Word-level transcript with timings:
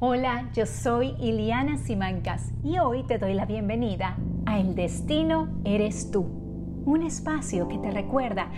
Hola, 0.00 0.48
yo 0.54 0.64
soy 0.64 1.16
Iliana 1.18 1.76
Simancas 1.76 2.52
y 2.62 2.78
hoy 2.78 3.02
te 3.02 3.18
doy 3.18 3.34
la 3.34 3.46
bienvenida 3.46 4.16
a 4.46 4.60
El 4.60 4.76
Destino 4.76 5.48
Eres 5.64 6.12
Tú, 6.12 6.24
un 6.86 7.02
espacio 7.02 7.66
que 7.66 7.78
te 7.78 7.90
recuerda 7.90 8.48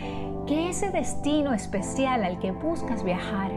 que 0.46 0.68
ese 0.68 0.90
destino 0.90 1.54
especial 1.54 2.24
al 2.24 2.38
que 2.40 2.50
buscas 2.50 3.02
viajar 3.02 3.52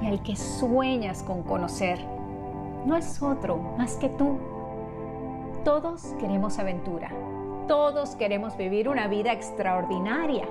y 0.00 0.06
al 0.06 0.22
que 0.22 0.34
sueñas 0.34 1.22
con 1.22 1.42
conocer 1.42 1.98
no 2.86 2.96
es 2.96 3.22
otro 3.22 3.74
más 3.76 3.96
que 3.96 4.08
tú. 4.08 4.38
Todos 5.62 6.14
queremos 6.18 6.58
aventura, 6.58 7.10
todos 7.68 8.16
queremos 8.16 8.56
vivir 8.56 8.88
una 8.88 9.08
vida 9.08 9.34
extraordinaria 9.34 10.48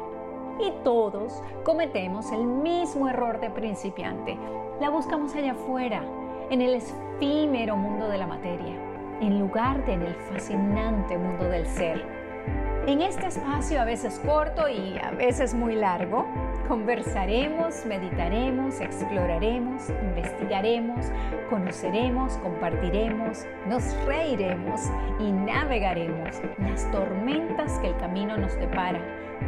y 0.59 0.71
todos 0.83 1.41
cometemos 1.63 2.31
el 2.31 2.43
mismo 2.43 3.09
error 3.09 3.39
de 3.39 3.49
principiante. 3.49 4.37
La 4.79 4.91
buscamos 4.91 5.33
allá 5.33 5.53
afuera 5.53 6.03
en 6.49 6.61
el 6.61 6.75
efímero 6.75 7.75
mundo 7.77 8.09
de 8.09 8.17
la 8.17 8.25
materia, 8.25 8.75
en 9.21 9.39
lugar 9.39 9.85
de 9.85 9.93
en 9.93 10.01
el 10.01 10.15
fascinante 10.15 11.17
mundo 11.17 11.45
del 11.45 11.67
ser. 11.67 12.18
En 12.89 13.01
este 13.01 13.27
espacio, 13.27 13.79
a 13.79 13.85
veces 13.85 14.19
corto 14.25 14.67
y 14.67 14.97
a 14.97 15.11
veces 15.11 15.53
muy 15.53 15.75
largo, 15.75 16.25
conversaremos, 16.67 17.85
meditaremos, 17.85 18.81
exploraremos, 18.81 19.91
investigaremos, 19.91 21.05
conoceremos, 21.51 22.33
compartiremos, 22.37 23.45
nos 23.67 23.83
reiremos 24.07 24.81
y 25.19 25.31
navegaremos 25.31 26.41
las 26.57 26.89
tormentas 26.89 27.77
que 27.77 27.89
el 27.89 27.97
camino 27.97 28.35
nos 28.37 28.55
depara 28.55 28.99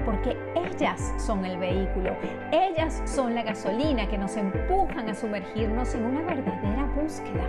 porque 0.06 0.38
ellas 0.56 1.12
son 1.18 1.44
el 1.44 1.58
vehículo, 1.58 2.16
ellas 2.52 3.02
son 3.06 3.34
la 3.34 3.42
gasolina 3.42 4.08
que 4.08 4.20
nos 4.20 4.38
empujan 4.38 5.10
a 5.10 5.16
sumergirnos 5.16 5.96
en 5.96 6.06
una 6.06 6.22
verdadera 6.22 6.86
búsqueda. 6.96 7.48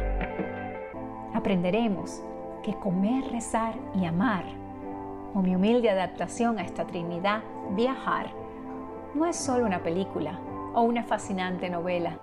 Aprenderemos 1.35 2.23
que 2.63 2.73
comer, 2.77 3.31
rezar 3.31 3.75
y 3.95 4.07
amar, 4.07 4.62
o 5.35 5.41
mi 5.41 5.55
humilde 5.55 5.91
adaptación 5.91 6.59
a 6.59 6.63
esta 6.63 6.87
Trinidad, 6.87 7.43
viajar, 7.71 8.31
no 9.15 9.27
es 9.27 9.37
solo 9.37 9.67
una 9.67 9.83
película 9.83 10.39
o 10.75 10.83
una 10.83 11.05
fascinante 11.05 11.69
novela, 11.71 12.19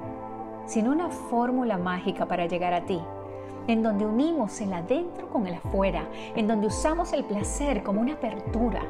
sino 0.65 0.91
una 0.91 1.09
fórmula 1.09 1.77
mágica 1.77 2.27
para 2.27 2.45
llegar 2.45 2.73
a 2.73 2.85
ti 2.85 3.01
en 3.69 3.83
donde 3.83 4.03
unimos 4.03 4.59
el 4.61 4.73
adentro 4.73 5.29
con 5.29 5.45
el 5.45 5.53
afuera, 5.53 6.07
en 6.35 6.47
donde 6.47 6.67
usamos 6.67 7.13
el 7.13 7.23
placer 7.23 7.83
como 7.83 8.01
una 8.01 8.13
apertura, 8.13 8.81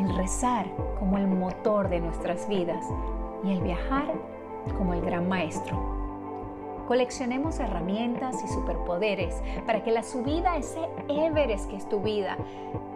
el 0.00 0.16
rezar 0.16 0.66
como 0.98 1.18
el 1.18 1.26
motor 1.26 1.90
de 1.90 2.00
nuestras 2.00 2.48
vidas 2.48 2.86
y 3.44 3.52
el 3.52 3.60
viajar 3.60 4.14
como 4.78 4.94
el 4.94 5.02
gran 5.02 5.28
maestro. 5.28 6.03
Coleccionemos 6.86 7.60
herramientas 7.60 8.42
y 8.44 8.48
superpoderes 8.48 9.42
para 9.66 9.82
que 9.82 9.90
la 9.90 10.02
subida 10.02 10.52
a 10.52 10.56
ese 10.58 10.80
Everest 11.08 11.70
que 11.70 11.76
es 11.76 11.88
tu 11.88 12.00
vida 12.00 12.36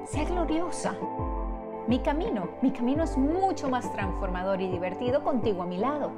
sea 0.05 0.25
gloriosa. 0.25 0.95
Mi 1.86 2.00
camino, 2.00 2.48
mi 2.61 2.70
camino 2.70 3.05
es 3.05 3.17
mucho 3.17 3.69
más 3.70 3.91
transformador 3.92 4.61
y 4.61 4.69
divertido 4.69 5.25
contigo 5.25 5.62
a 5.62 5.67
mi 5.67 5.78
lado 5.78 6.11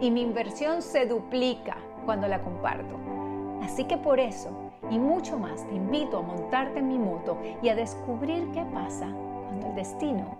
y 0.00 0.10
mi 0.10 0.22
inversión 0.22 0.82
se 0.82 1.06
duplica 1.06 1.76
cuando 2.04 2.28
la 2.28 2.42
comparto. 2.42 2.96
Así 3.62 3.84
que 3.84 3.96
por 3.96 4.20
eso 4.20 4.50
y 4.90 4.98
mucho 4.98 5.36
más 5.38 5.66
te 5.66 5.74
invito 5.74 6.18
a 6.18 6.22
montarte 6.22 6.78
en 6.78 6.88
mi 6.88 6.98
moto 6.98 7.38
y 7.60 7.68
a 7.68 7.74
descubrir 7.74 8.50
qué 8.52 8.62
pasa 8.72 9.08
cuando 9.48 9.66
el 9.66 9.74
destino 9.74 10.36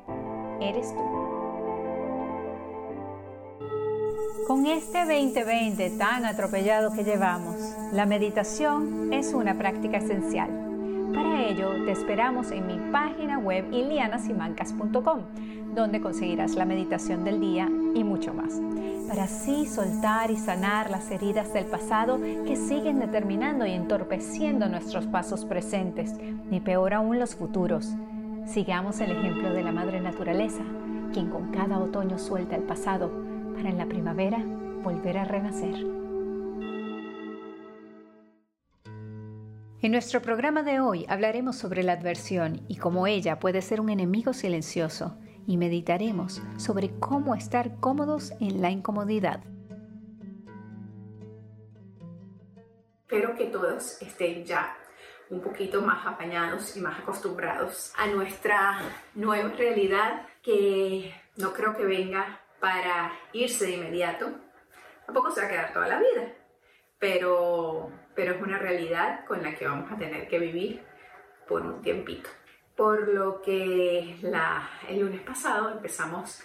eres 0.60 0.94
tú. 0.94 1.35
Con 4.46 4.64
este 4.66 5.00
2020 5.00 5.90
tan 5.98 6.24
atropellado 6.24 6.92
que 6.92 7.02
llevamos, 7.02 7.56
la 7.92 8.06
meditación 8.06 9.12
es 9.12 9.34
una 9.34 9.58
práctica 9.58 9.96
esencial. 9.96 10.48
Para 11.12 11.42
ello, 11.48 11.84
te 11.84 11.90
esperamos 11.90 12.52
en 12.52 12.68
mi 12.68 12.92
página 12.92 13.40
web 13.40 13.66
ilianasimancas.com, 13.72 15.22
donde 15.74 16.00
conseguirás 16.00 16.54
la 16.54 16.64
meditación 16.64 17.24
del 17.24 17.40
día 17.40 17.68
y 17.96 18.04
mucho 18.04 18.34
más, 18.34 18.60
para 19.08 19.24
así 19.24 19.66
soltar 19.66 20.30
y 20.30 20.36
sanar 20.36 20.90
las 20.90 21.10
heridas 21.10 21.52
del 21.52 21.64
pasado 21.64 22.20
que 22.20 22.54
siguen 22.54 23.00
determinando 23.00 23.66
y 23.66 23.72
entorpeciendo 23.72 24.68
nuestros 24.68 25.08
pasos 25.08 25.44
presentes, 25.44 26.14
ni 26.48 26.60
peor 26.60 26.94
aún 26.94 27.18
los 27.18 27.34
futuros. 27.34 27.96
Sigamos 28.46 29.00
el 29.00 29.10
ejemplo 29.10 29.52
de 29.52 29.64
la 29.64 29.72
Madre 29.72 30.00
Naturaleza, 30.00 30.62
quien 31.12 31.30
con 31.30 31.50
cada 31.50 31.80
otoño 31.80 32.16
suelta 32.16 32.54
el 32.54 32.62
pasado 32.62 33.35
para 33.56 33.70
en 33.70 33.78
la 33.78 33.86
primavera 33.86 34.38
volver 34.82 35.16
a 35.16 35.24
renacer. 35.24 35.74
En 39.80 39.92
nuestro 39.92 40.20
programa 40.20 40.62
de 40.62 40.80
hoy 40.80 41.06
hablaremos 41.08 41.56
sobre 41.56 41.82
la 41.82 41.92
adversión 41.92 42.60
y 42.68 42.76
cómo 42.76 43.06
ella 43.06 43.38
puede 43.38 43.62
ser 43.62 43.80
un 43.80 43.88
enemigo 43.88 44.34
silencioso 44.34 45.16
y 45.46 45.56
meditaremos 45.56 46.42
sobre 46.56 46.90
cómo 46.98 47.34
estar 47.34 47.80
cómodos 47.80 48.32
en 48.40 48.60
la 48.60 48.70
incomodidad. 48.70 49.40
Espero 53.02 53.34
que 53.36 53.46
todos 53.46 54.02
estén 54.02 54.44
ya 54.44 54.76
un 55.30 55.40
poquito 55.40 55.80
más 55.80 56.06
apañados 56.06 56.76
y 56.76 56.80
más 56.80 56.98
acostumbrados 56.98 57.92
a 57.96 58.06
nuestra 58.08 58.80
nueva 59.14 59.48
realidad 59.50 60.26
que 60.42 61.14
no 61.36 61.52
creo 61.52 61.76
que 61.76 61.84
venga 61.84 62.40
para 62.66 63.12
irse 63.32 63.64
de 63.64 63.76
inmediato. 63.76 64.28
Tampoco 65.06 65.30
se 65.30 65.40
va 65.40 65.46
a 65.46 65.50
quedar 65.50 65.72
toda 65.72 65.86
la 65.86 66.00
vida, 66.00 66.34
pero, 66.98 67.92
pero 68.16 68.34
es 68.34 68.42
una 68.42 68.58
realidad 68.58 69.24
con 69.24 69.40
la 69.40 69.54
que 69.54 69.68
vamos 69.68 69.92
a 69.92 69.96
tener 69.96 70.26
que 70.26 70.40
vivir 70.40 70.82
por 71.46 71.62
un 71.62 71.80
tiempito 71.80 72.28
por 72.76 73.08
lo 73.08 73.40
que 73.40 74.16
el 74.88 75.00
lunes 75.00 75.22
pasado 75.22 75.70
empezamos 75.70 76.42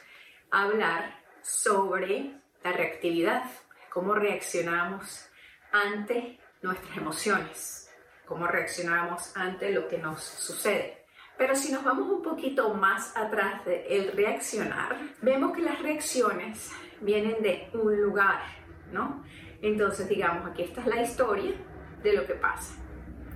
a 0.51 0.63
hablar 0.63 1.19
sobre 1.41 2.35
la 2.63 2.71
reactividad, 2.71 3.43
cómo 3.89 4.13
reaccionamos 4.13 5.27
ante 5.71 6.39
nuestras 6.61 6.97
emociones, 6.97 7.91
cómo 8.25 8.47
reaccionamos 8.47 9.35
ante 9.35 9.71
lo 9.71 9.87
que 9.87 9.97
nos 9.97 10.23
sucede. 10.23 11.00
Pero 11.41 11.55
si 11.55 11.71
nos 11.71 11.83
vamos 11.83 12.07
un 12.07 12.21
poquito 12.21 12.71
más 12.75 13.17
atrás 13.17 13.65
del 13.65 14.11
reaccionar, 14.11 14.95
vemos 15.23 15.53
que 15.53 15.63
las 15.63 15.81
reacciones 15.81 16.71
vienen 16.99 17.41
de 17.41 17.67
un 17.73 17.99
lugar, 17.99 18.43
¿no? 18.91 19.23
Entonces, 19.59 20.07
digamos, 20.07 20.51
aquí 20.51 20.61
está 20.61 20.85
la 20.85 21.01
historia 21.01 21.55
de 22.03 22.13
lo 22.13 22.27
que 22.27 22.35
pasa. 22.35 22.75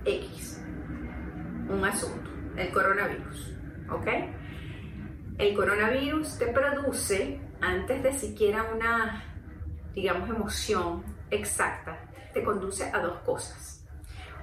X, 0.04 0.62
un 1.68 1.84
asunto 1.84 2.30
el 2.56 2.70
coronavirus, 2.70 3.56
¿ok? 3.90 4.06
El 5.38 5.56
coronavirus 5.56 6.38
te 6.38 6.46
produce, 6.46 7.40
antes 7.60 8.04
de 8.04 8.12
siquiera 8.12 8.70
una, 8.72 9.24
digamos, 9.96 10.30
emoción 10.30 11.02
exacta, 11.28 11.98
te 12.32 12.44
conduce 12.44 12.84
a 12.84 13.00
dos 13.00 13.18
cosas. 13.22 13.75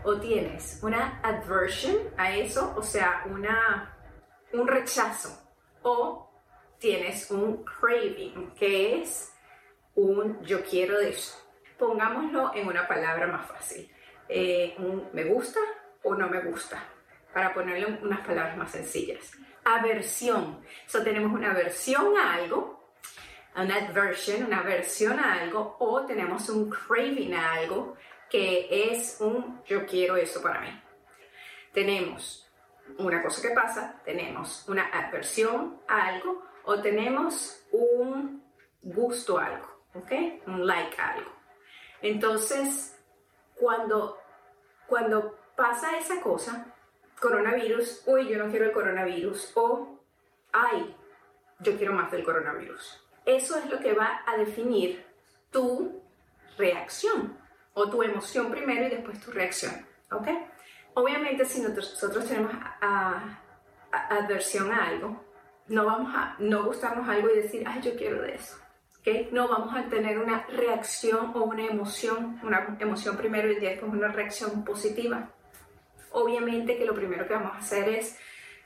O 0.05 0.19
tienes 0.19 0.79
una 0.83 1.19
aversion 1.23 1.95
a 2.17 2.35
eso, 2.35 2.73
o 2.75 2.83
sea, 2.83 3.23
una, 3.29 3.95
un 4.51 4.67
rechazo, 4.67 5.29
o 5.81 6.29
tienes 6.77 7.31
un 7.31 7.63
craving, 7.63 8.53
que 8.55 9.01
es 9.01 9.33
un 9.95 10.41
yo 10.43 10.63
quiero 10.63 10.99
de 10.99 11.09
eso. 11.09 11.37
Pongámoslo 11.77 12.51
en 12.53 12.67
una 12.67 12.87
palabra 12.87 13.27
más 13.27 13.47
fácil. 13.47 13.89
Eh, 14.27 14.75
un 14.77 15.09
me 15.13 15.25
gusta 15.25 15.59
o 16.03 16.15
no 16.15 16.27
me 16.27 16.41
gusta 16.41 16.83
para 17.33 17.53
ponerle 17.53 17.99
unas 18.01 18.19
palabras 18.25 18.57
más 18.57 18.71
sencillas. 18.71 19.31
Aversión. 19.63 20.61
So, 20.85 21.03
tenemos 21.03 21.31
una 21.31 21.51
aversión 21.51 22.17
a 22.17 22.33
algo, 22.35 22.93
una 23.55 23.75
aversion, 23.75 24.43
una 24.45 24.59
aversión 24.59 25.19
a 25.19 25.41
algo, 25.41 25.77
o 25.79 26.05
tenemos 26.05 26.49
un 26.49 26.69
craving 26.69 27.33
a 27.33 27.53
algo, 27.53 27.95
que 28.33 28.89
es 28.89 29.21
un 29.21 29.61
yo 29.63 29.85
quiero 29.85 30.17
eso 30.17 30.41
para 30.41 30.61
mí. 30.61 30.81
Tenemos 31.71 32.51
una 32.97 33.21
cosa 33.21 33.47
que 33.47 33.53
pasa, 33.53 34.01
tenemos 34.03 34.67
una 34.67 34.87
aversión 34.87 35.79
a 35.87 36.07
algo, 36.07 36.43
o 36.63 36.81
tenemos 36.81 37.63
un 37.71 38.43
gusto 38.81 39.37
a 39.37 39.45
algo, 39.45 39.85
¿ok? 39.93 40.11
Un 40.47 40.65
like 40.65 40.99
a 40.99 41.11
algo. 41.11 41.31
Entonces, 42.01 42.99
cuando, 43.53 44.17
cuando 44.87 45.37
pasa 45.55 45.95
esa 45.99 46.19
cosa, 46.19 46.73
coronavirus, 47.21 48.01
uy, 48.07 48.29
yo 48.29 48.43
no 48.43 48.49
quiero 48.49 48.65
el 48.65 48.71
coronavirus, 48.71 49.51
o, 49.53 50.03
ay, 50.51 50.95
yo 51.59 51.77
quiero 51.77 51.93
más 51.93 52.11
del 52.11 52.23
coronavirus. 52.23 52.99
Eso 53.25 53.59
es 53.59 53.69
lo 53.69 53.77
que 53.79 53.93
va 53.93 54.23
a 54.25 54.37
definir 54.37 55.05
tu 55.51 56.01
reacción, 56.57 57.42
o 57.73 57.89
tu 57.89 58.03
emoción 58.03 58.51
primero 58.51 58.87
y 58.87 58.89
después 58.89 59.19
tu 59.19 59.31
reacción, 59.31 59.73
¿ok? 60.11 60.27
Obviamente 60.95 61.45
si 61.45 61.61
nosotros 61.61 62.27
tenemos 62.27 62.53
adversión 63.91 64.71
a 64.71 64.87
algo, 64.87 65.23
no 65.67 65.85
vamos 65.85 66.13
a 66.15 66.35
no 66.39 66.65
gustarnos 66.65 67.07
algo 67.07 67.29
y 67.29 67.37
decir, 67.37 67.63
ay, 67.65 67.81
yo 67.81 67.95
quiero 67.95 68.21
de 68.21 68.35
eso. 68.35 68.57
¿okay? 68.99 69.29
No 69.31 69.47
vamos 69.47 69.75
a 69.75 69.89
tener 69.89 70.19
una 70.19 70.45
reacción 70.47 71.31
o 71.35 71.43
una 71.43 71.65
emoción, 71.65 72.39
una 72.43 72.77
emoción 72.79 73.17
primero 73.17 73.51
y 73.51 73.59
después 73.59 73.91
una 73.91 74.09
reacción 74.09 74.63
positiva. 74.63 75.29
Obviamente 76.11 76.77
que 76.77 76.85
lo 76.85 76.93
primero 76.93 77.27
que 77.27 77.33
vamos 77.33 77.53
a 77.53 77.59
hacer 77.59 77.89
es, 77.89 78.17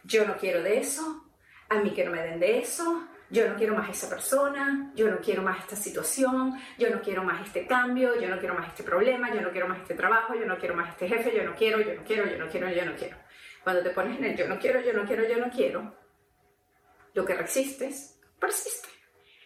yo 0.03 0.25
no 0.25 0.35
quiero 0.37 0.61
de 0.63 0.79
eso, 0.79 1.23
a 1.69 1.79
mí 1.79 1.93
que 1.93 2.03
no 2.03 2.11
me 2.11 2.21
den 2.21 2.39
de 2.39 2.59
eso, 2.59 3.07
yo 3.29 3.49
no 3.49 3.55
quiero 3.55 3.75
más 3.75 3.89
esa 3.89 4.09
persona, 4.09 4.91
yo 4.95 5.09
no 5.09 5.19
quiero 5.19 5.41
más 5.41 5.59
esta 5.59 5.75
situación, 5.75 6.53
yo 6.77 6.89
no 6.89 7.01
quiero 7.01 7.23
más 7.23 7.45
este 7.45 7.67
cambio, 7.67 8.19
yo 8.19 8.29
no 8.29 8.39
quiero 8.39 8.55
más 8.55 8.67
este 8.67 8.83
problema, 8.83 9.33
yo 9.33 9.41
no 9.41 9.51
quiero 9.51 9.67
más 9.67 9.79
este 9.81 9.95
trabajo, 9.95 10.33
yo 10.35 10.45
no 10.45 10.57
quiero 10.57 10.75
más 10.75 10.89
este 10.89 11.07
jefe, 11.07 11.35
yo 11.35 11.43
no 11.43 11.55
quiero, 11.55 11.81
yo 11.81 11.95
no 11.95 12.03
quiero, 12.03 12.25
yo 12.25 12.37
no 12.37 12.47
quiero, 12.47 12.69
yo 12.69 12.85
no 12.85 12.95
quiero. 12.95 13.17
Cuando 13.63 13.83
te 13.83 13.89
pones 13.89 14.17
en 14.17 14.25
el 14.25 14.37
yo 14.37 14.47
no 14.47 14.57
quiero, 14.59 14.81
yo 14.81 14.93
no 14.93 15.05
quiero, 15.05 15.27
yo 15.27 15.37
no 15.37 15.49
quiero, 15.49 15.97
lo 17.13 17.25
que 17.25 17.33
resistes 17.33 18.19
persiste. 18.39 18.87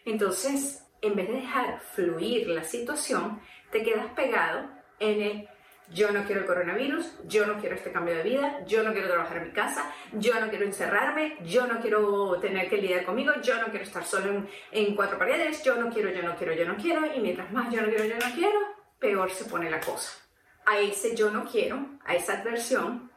Entonces, 0.06 0.86
en 1.02 1.16
vez 1.16 1.28
de 1.28 1.36
dejar 1.36 1.82
fluir 1.82 2.48
la 2.48 2.64
situación, 2.64 3.42
te 3.72 3.82
quedas 3.84 4.08
pegado 4.14 4.70
en 5.00 5.22
el 5.22 5.50
yo 5.94 6.12
no 6.12 6.24
quiero 6.24 6.42
el 6.42 6.48
coronavirus, 6.48 7.06
yo 7.28 7.46
no 7.46 7.58
quiero 7.58 7.76
este 7.76 7.92
cambio 7.92 8.16
de 8.16 8.24
vida, 8.24 8.64
yo 8.66 8.82
no 8.82 8.94
quiero 8.94 9.10
trabajar 9.10 9.38
en 9.38 9.48
mi 9.48 9.52
casa, 9.52 9.94
yo 10.14 10.40
no 10.40 10.50
quiero 10.50 10.66
encerrarme, 10.66 11.38
yo 11.44 11.68
no 11.68 11.80
quiero 11.82 12.40
tener 12.40 12.70
que 12.70 12.78
lidiar 12.78 13.06
conmigo, 13.06 13.34
yo 13.44 13.60
no 13.60 13.68
quiero 13.68 13.84
estar 13.84 14.06
solo 14.06 14.46
en, 14.72 14.96
cuatro 14.96 15.18
paredes, 15.18 15.62
yo 15.64 15.76
no 15.76 15.90
quiero, 15.90 16.10
yo 16.10 16.24
no 16.24 16.36
quiero, 16.36 16.54
yo 16.54 16.66
no 16.66 16.78
quiero, 16.78 17.14
y 17.14 17.20
mientras 17.20 17.52
más 17.52 17.74
yo 17.74 17.82
no 17.82 17.90
quiero, 17.90 18.06
yo 18.06 18.16
no 18.16 18.34
quiero, 18.34 18.60
peor 19.00 19.32
se 19.32 19.46
pone 19.46 19.70
la 19.70 19.82
cosa. 19.82 20.18
A 20.66 20.80
ese 20.80 21.16
yo 21.16 21.30
no 21.30 21.44
quiero, 21.44 21.86
a 22.06 22.16
esa 22.16 22.34
adversión, 22.34 23.12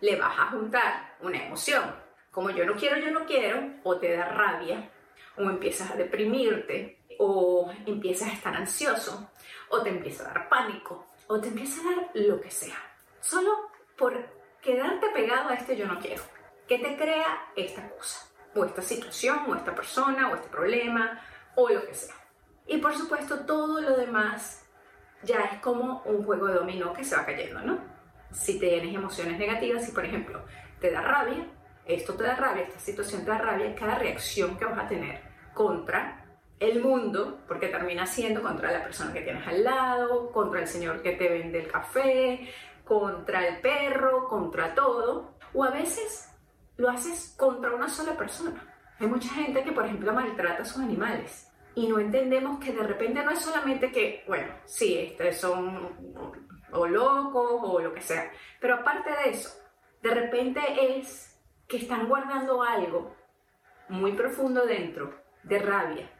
le 0.00 0.16
vas 0.16 0.38
a 0.38 0.46
juntar 0.46 1.16
una 1.20 1.44
emoción, 1.44 1.94
como 2.30 2.50
yo 2.50 2.64
no 2.64 2.74
quiero, 2.74 2.98
yo 2.98 3.10
no 3.10 3.26
quiero, 3.26 3.60
o 3.82 3.98
te 3.98 4.16
da 4.16 4.26
rabia, 4.26 4.90
o 5.36 5.42
empiezas 5.42 5.90
a 5.90 5.96
deprimirte, 5.96 7.00
o 7.18 7.70
empiezas 7.86 8.28
a 8.28 8.32
estar 8.32 8.56
ansioso, 8.56 9.30
o 9.68 9.82
te 9.82 9.90
empieza 9.90 10.24
a 10.24 10.32
dar 10.32 10.48
pánico, 10.48 11.13
o 11.28 11.40
te 11.40 11.48
empieza 11.48 11.80
a 11.80 11.94
dar 11.94 12.10
lo 12.14 12.40
que 12.40 12.50
sea. 12.50 12.76
Solo 13.20 13.50
por 13.96 14.14
quedarte 14.60 15.08
pegado 15.10 15.50
a 15.50 15.54
este 15.54 15.76
yo 15.76 15.86
no 15.86 15.98
quiero. 15.98 16.22
Que 16.68 16.78
te 16.78 16.96
crea 16.96 17.50
esta 17.56 17.88
cosa, 17.90 18.26
o 18.54 18.64
esta 18.64 18.82
situación, 18.82 19.40
o 19.48 19.54
esta 19.54 19.74
persona, 19.74 20.30
o 20.30 20.34
este 20.34 20.48
problema, 20.48 21.20
o 21.54 21.68
lo 21.68 21.84
que 21.86 21.94
sea. 21.94 22.14
Y 22.66 22.78
por 22.78 22.94
supuesto 22.94 23.44
todo 23.44 23.80
lo 23.80 23.96
demás 23.96 24.66
ya 25.22 25.40
es 25.40 25.60
como 25.60 26.02
un 26.04 26.24
juego 26.24 26.46
de 26.46 26.54
dominó 26.54 26.92
que 26.92 27.04
se 27.04 27.16
va 27.16 27.26
cayendo, 27.26 27.60
¿no? 27.60 27.78
Si 28.30 28.58
tienes 28.58 28.94
emociones 28.94 29.38
negativas, 29.38 29.84
si 29.84 29.92
por 29.92 30.04
ejemplo 30.04 30.44
te 30.80 30.90
da 30.90 31.02
rabia, 31.02 31.46
esto 31.84 32.14
te 32.14 32.24
da 32.24 32.34
rabia, 32.34 32.64
esta 32.64 32.78
situación 32.78 33.24
te 33.24 33.30
da 33.30 33.38
rabia, 33.38 33.74
cada 33.74 33.96
reacción 33.96 34.56
que 34.56 34.64
vas 34.64 34.78
a 34.78 34.88
tener 34.88 35.20
contra 35.52 36.23
el 36.60 36.82
mundo, 36.82 37.40
porque 37.46 37.68
termina 37.68 38.06
siendo 38.06 38.42
contra 38.42 38.72
la 38.72 38.82
persona 38.82 39.12
que 39.12 39.22
tienes 39.22 39.46
al 39.46 39.64
lado, 39.64 40.30
contra 40.32 40.60
el 40.60 40.68
señor 40.68 41.02
que 41.02 41.12
te 41.12 41.28
vende 41.28 41.60
el 41.60 41.70
café, 41.70 42.48
contra 42.84 43.46
el 43.46 43.60
perro, 43.60 44.28
contra 44.28 44.74
todo. 44.74 45.34
O 45.52 45.64
a 45.64 45.70
veces 45.70 46.30
lo 46.76 46.90
haces 46.90 47.34
contra 47.38 47.74
una 47.74 47.88
sola 47.88 48.16
persona. 48.16 48.74
Hay 48.98 49.06
mucha 49.06 49.28
gente 49.30 49.62
que, 49.62 49.72
por 49.72 49.86
ejemplo, 49.86 50.12
maltrata 50.12 50.62
a 50.62 50.64
sus 50.64 50.82
animales 50.82 51.50
y 51.74 51.88
no 51.88 51.98
entendemos 51.98 52.58
que 52.58 52.72
de 52.72 52.82
repente 52.82 53.24
no 53.24 53.30
es 53.30 53.40
solamente 53.40 53.90
que, 53.90 54.24
bueno, 54.26 54.54
sí, 54.64 54.96
estos 54.98 55.36
son 55.36 55.90
o 56.72 56.86
locos 56.86 57.60
o 57.62 57.80
lo 57.80 57.92
que 57.92 58.00
sea, 58.00 58.30
pero 58.60 58.76
aparte 58.76 59.10
de 59.10 59.30
eso, 59.30 59.50
de 60.02 60.10
repente 60.10 60.60
es 60.98 61.40
que 61.68 61.78
están 61.78 62.08
guardando 62.08 62.62
algo 62.62 63.14
muy 63.88 64.12
profundo 64.12 64.66
dentro 64.66 65.14
de 65.42 65.58
rabia, 65.58 66.10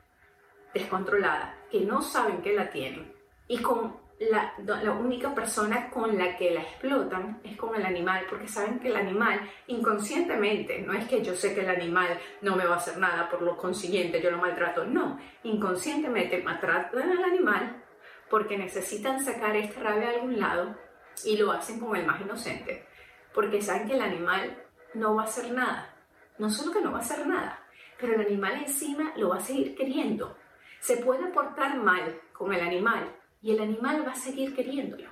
descontrolada, 0.74 1.56
que 1.70 1.80
no 1.80 2.02
saben 2.02 2.42
que 2.42 2.52
la 2.52 2.68
tienen. 2.70 3.14
Y 3.46 3.58
con 3.58 4.04
la, 4.18 4.54
la, 4.64 4.92
única 4.92 5.34
persona 5.34 5.90
con 5.90 6.16
la 6.16 6.36
que 6.36 6.50
la 6.50 6.62
explotan 6.62 7.40
es 7.44 7.56
con 7.56 7.74
el 7.74 7.84
animal, 7.84 8.24
porque 8.28 8.48
saben 8.48 8.78
que 8.78 8.88
el 8.88 8.96
animal 8.96 9.40
inconscientemente, 9.66 10.80
no 10.80 10.92
es 10.92 11.06
que 11.06 11.22
yo 11.22 11.34
sé 11.34 11.54
que 11.54 11.60
el 11.60 11.68
animal 11.68 12.18
no 12.42 12.56
me 12.56 12.64
va 12.64 12.74
a 12.74 12.78
hacer 12.78 12.98
nada, 12.98 13.28
por 13.28 13.42
lo 13.42 13.56
consiguiente 13.56 14.20
yo 14.20 14.30
lo 14.30 14.38
maltrato, 14.38 14.84
no, 14.84 15.18
inconscientemente 15.42 16.42
maltratan 16.42 17.10
al 17.10 17.24
animal 17.24 17.82
porque 18.30 18.56
necesitan 18.56 19.22
sacar 19.22 19.54
esta 19.56 19.80
rabia 19.80 20.08
de 20.08 20.14
algún 20.16 20.40
lado 20.40 20.76
y 21.24 21.36
lo 21.36 21.52
hacen 21.52 21.78
con 21.80 21.96
el 21.96 22.06
más 22.06 22.20
inocente, 22.20 22.86
porque 23.34 23.62
saben 23.62 23.86
que 23.86 23.94
el 23.94 24.02
animal 24.02 24.62
no 24.94 25.14
va 25.14 25.22
a 25.22 25.26
hacer 25.26 25.52
nada, 25.52 25.94
no 26.38 26.50
solo 26.50 26.72
que 26.72 26.80
no 26.80 26.92
va 26.92 26.98
a 26.98 27.02
hacer 27.02 27.26
nada, 27.26 27.60
pero 27.98 28.14
el 28.14 28.26
animal 28.26 28.54
encima 28.64 29.12
lo 29.16 29.30
va 29.30 29.36
a 29.36 29.40
seguir 29.40 29.74
queriendo 29.74 30.36
se 30.84 30.98
puede 30.98 31.28
portar 31.28 31.78
mal 31.78 32.20
con 32.34 32.52
el 32.52 32.60
animal 32.60 33.10
y 33.40 33.52
el 33.52 33.62
animal 33.62 34.06
va 34.06 34.12
a 34.12 34.16
seguir 34.16 34.54
queriéndolo. 34.54 35.08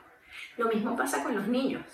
Lo 0.59 0.69
mismo 0.69 0.95
pasa 0.95 1.23
con 1.23 1.35
los 1.35 1.49
niños. 1.49 1.87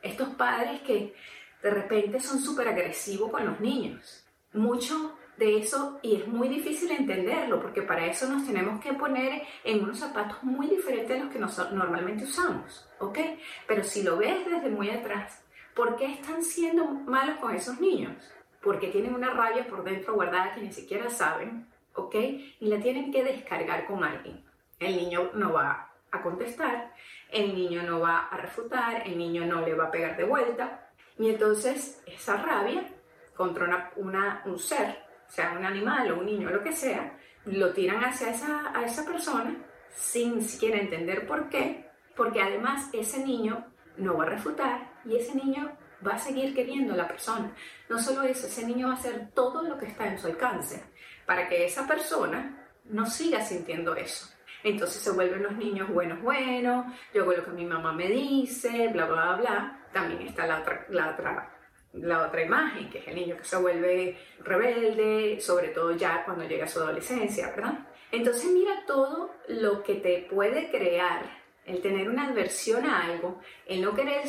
Estos 0.00 0.28
padres 0.36 0.80
que 0.82 1.12
de 1.60 1.70
repente 1.70 2.20
son 2.20 2.38
súper 2.38 2.68
agresivos 2.68 3.32
con 3.32 3.44
los 3.44 3.58
niños. 3.58 4.24
Mucho 4.52 5.18
de 5.38 5.58
eso, 5.58 5.98
y 6.02 6.14
es 6.14 6.28
muy 6.28 6.48
difícil 6.48 6.92
entenderlo, 6.92 7.60
porque 7.60 7.82
para 7.82 8.06
eso 8.06 8.28
nos 8.28 8.46
tenemos 8.46 8.80
que 8.80 8.92
poner 8.92 9.42
en 9.64 9.82
unos 9.82 9.98
zapatos 9.98 10.44
muy 10.44 10.68
diferentes 10.68 11.20
a 11.20 11.24
los 11.24 11.32
que 11.32 11.74
normalmente 11.74 12.24
usamos, 12.24 12.88
¿ok? 13.00 13.18
Pero 13.66 13.82
si 13.82 14.04
lo 14.04 14.18
ves 14.18 14.46
desde 14.46 14.68
muy 14.68 14.88
atrás, 14.88 15.44
¿por 15.74 15.96
qué 15.96 16.12
están 16.12 16.44
siendo 16.44 16.84
malos 16.84 17.38
con 17.38 17.52
esos 17.56 17.80
niños? 17.80 18.14
Porque 18.62 18.86
tienen 18.86 19.16
una 19.16 19.30
rabia 19.30 19.66
por 19.66 19.82
dentro 19.82 20.14
guardada 20.14 20.54
que 20.54 20.62
ni 20.62 20.72
siquiera 20.72 21.10
saben, 21.10 21.66
¿ok? 21.96 22.14
Y 22.60 22.68
la 22.68 22.80
tienen 22.80 23.10
que 23.10 23.24
descargar 23.24 23.86
con 23.86 24.04
alguien. 24.04 24.44
El 24.78 24.96
niño 24.96 25.30
no 25.34 25.52
va 25.52 25.90
a 26.10 26.22
contestar, 26.22 26.92
el 27.30 27.54
niño 27.54 27.82
no 27.82 28.00
va 28.00 28.26
a 28.26 28.36
refutar, 28.36 29.02
el 29.06 29.18
niño 29.18 29.44
no 29.46 29.62
le 29.62 29.74
va 29.74 29.86
a 29.86 29.90
pegar 29.90 30.16
de 30.16 30.24
vuelta. 30.24 30.90
Y 31.18 31.30
entonces 31.30 32.02
esa 32.06 32.36
rabia 32.36 32.86
contra 33.34 33.92
una, 33.96 34.42
un 34.44 34.58
ser, 34.58 35.04
sea 35.28 35.54
un 35.58 35.64
animal 35.64 36.12
o 36.12 36.20
un 36.20 36.26
niño 36.26 36.48
o 36.48 36.52
lo 36.52 36.62
que 36.62 36.72
sea, 36.72 37.18
lo 37.46 37.72
tiran 37.72 38.04
hacia 38.04 38.30
esa, 38.30 38.72
a 38.74 38.84
esa 38.84 39.04
persona 39.04 39.56
sin 39.90 40.42
siquiera 40.42 40.78
entender 40.78 41.26
por 41.26 41.48
qué, 41.48 41.88
porque 42.14 42.40
además 42.40 42.90
ese 42.92 43.24
niño 43.24 43.66
no 43.96 44.16
va 44.16 44.24
a 44.24 44.30
refutar 44.30 44.92
y 45.04 45.16
ese 45.16 45.34
niño 45.34 45.72
va 46.06 46.14
a 46.14 46.18
seguir 46.18 46.54
queriendo 46.54 46.92
a 46.92 46.96
la 46.96 47.08
persona. 47.08 47.54
No 47.88 47.98
solo 47.98 48.22
eso, 48.22 48.46
ese 48.46 48.66
niño 48.66 48.88
va 48.88 48.94
a 48.94 48.96
hacer 48.96 49.30
todo 49.34 49.62
lo 49.62 49.78
que 49.78 49.86
está 49.86 50.06
en 50.06 50.18
su 50.18 50.26
alcance 50.26 50.84
para 51.26 51.48
que 51.48 51.64
esa 51.64 51.86
persona 51.86 52.68
no 52.84 53.06
siga 53.06 53.40
sintiendo 53.42 53.94
eso. 53.94 54.28
Entonces 54.62 55.02
se 55.02 55.10
vuelven 55.10 55.42
los 55.42 55.56
niños 55.56 55.88
buenos, 55.88 56.20
buenos, 56.22 56.86
yo 57.12 57.22
hago 57.22 57.32
lo 57.32 57.44
que 57.44 57.50
mi 57.50 57.64
mamá 57.64 57.92
me 57.92 58.08
dice, 58.08 58.88
bla, 58.88 59.06
bla, 59.06 59.36
bla. 59.36 59.86
También 59.92 60.22
está 60.22 60.46
la 60.46 60.60
otra, 60.60 60.86
la 60.88 61.10
otra, 61.10 61.54
la 61.92 62.26
otra 62.26 62.42
imagen, 62.42 62.90
que 62.90 62.98
es 62.98 63.08
el 63.08 63.14
niño 63.14 63.36
que 63.36 63.44
se 63.44 63.56
vuelve 63.56 64.18
rebelde, 64.40 65.40
sobre 65.40 65.68
todo 65.68 65.96
ya 65.96 66.24
cuando 66.24 66.44
llega 66.44 66.64
a 66.64 66.68
su 66.68 66.80
adolescencia, 66.80 67.50
¿verdad? 67.50 67.86
Entonces 68.10 68.50
mira 68.52 68.84
todo 68.86 69.34
lo 69.48 69.82
que 69.82 69.96
te 69.96 70.26
puede 70.30 70.70
crear 70.70 71.46
el 71.64 71.82
tener 71.82 72.08
una 72.08 72.28
adversión 72.28 72.86
a 72.86 73.04
algo, 73.04 73.40
el 73.66 73.82
no 73.82 73.94
querer, 73.94 74.22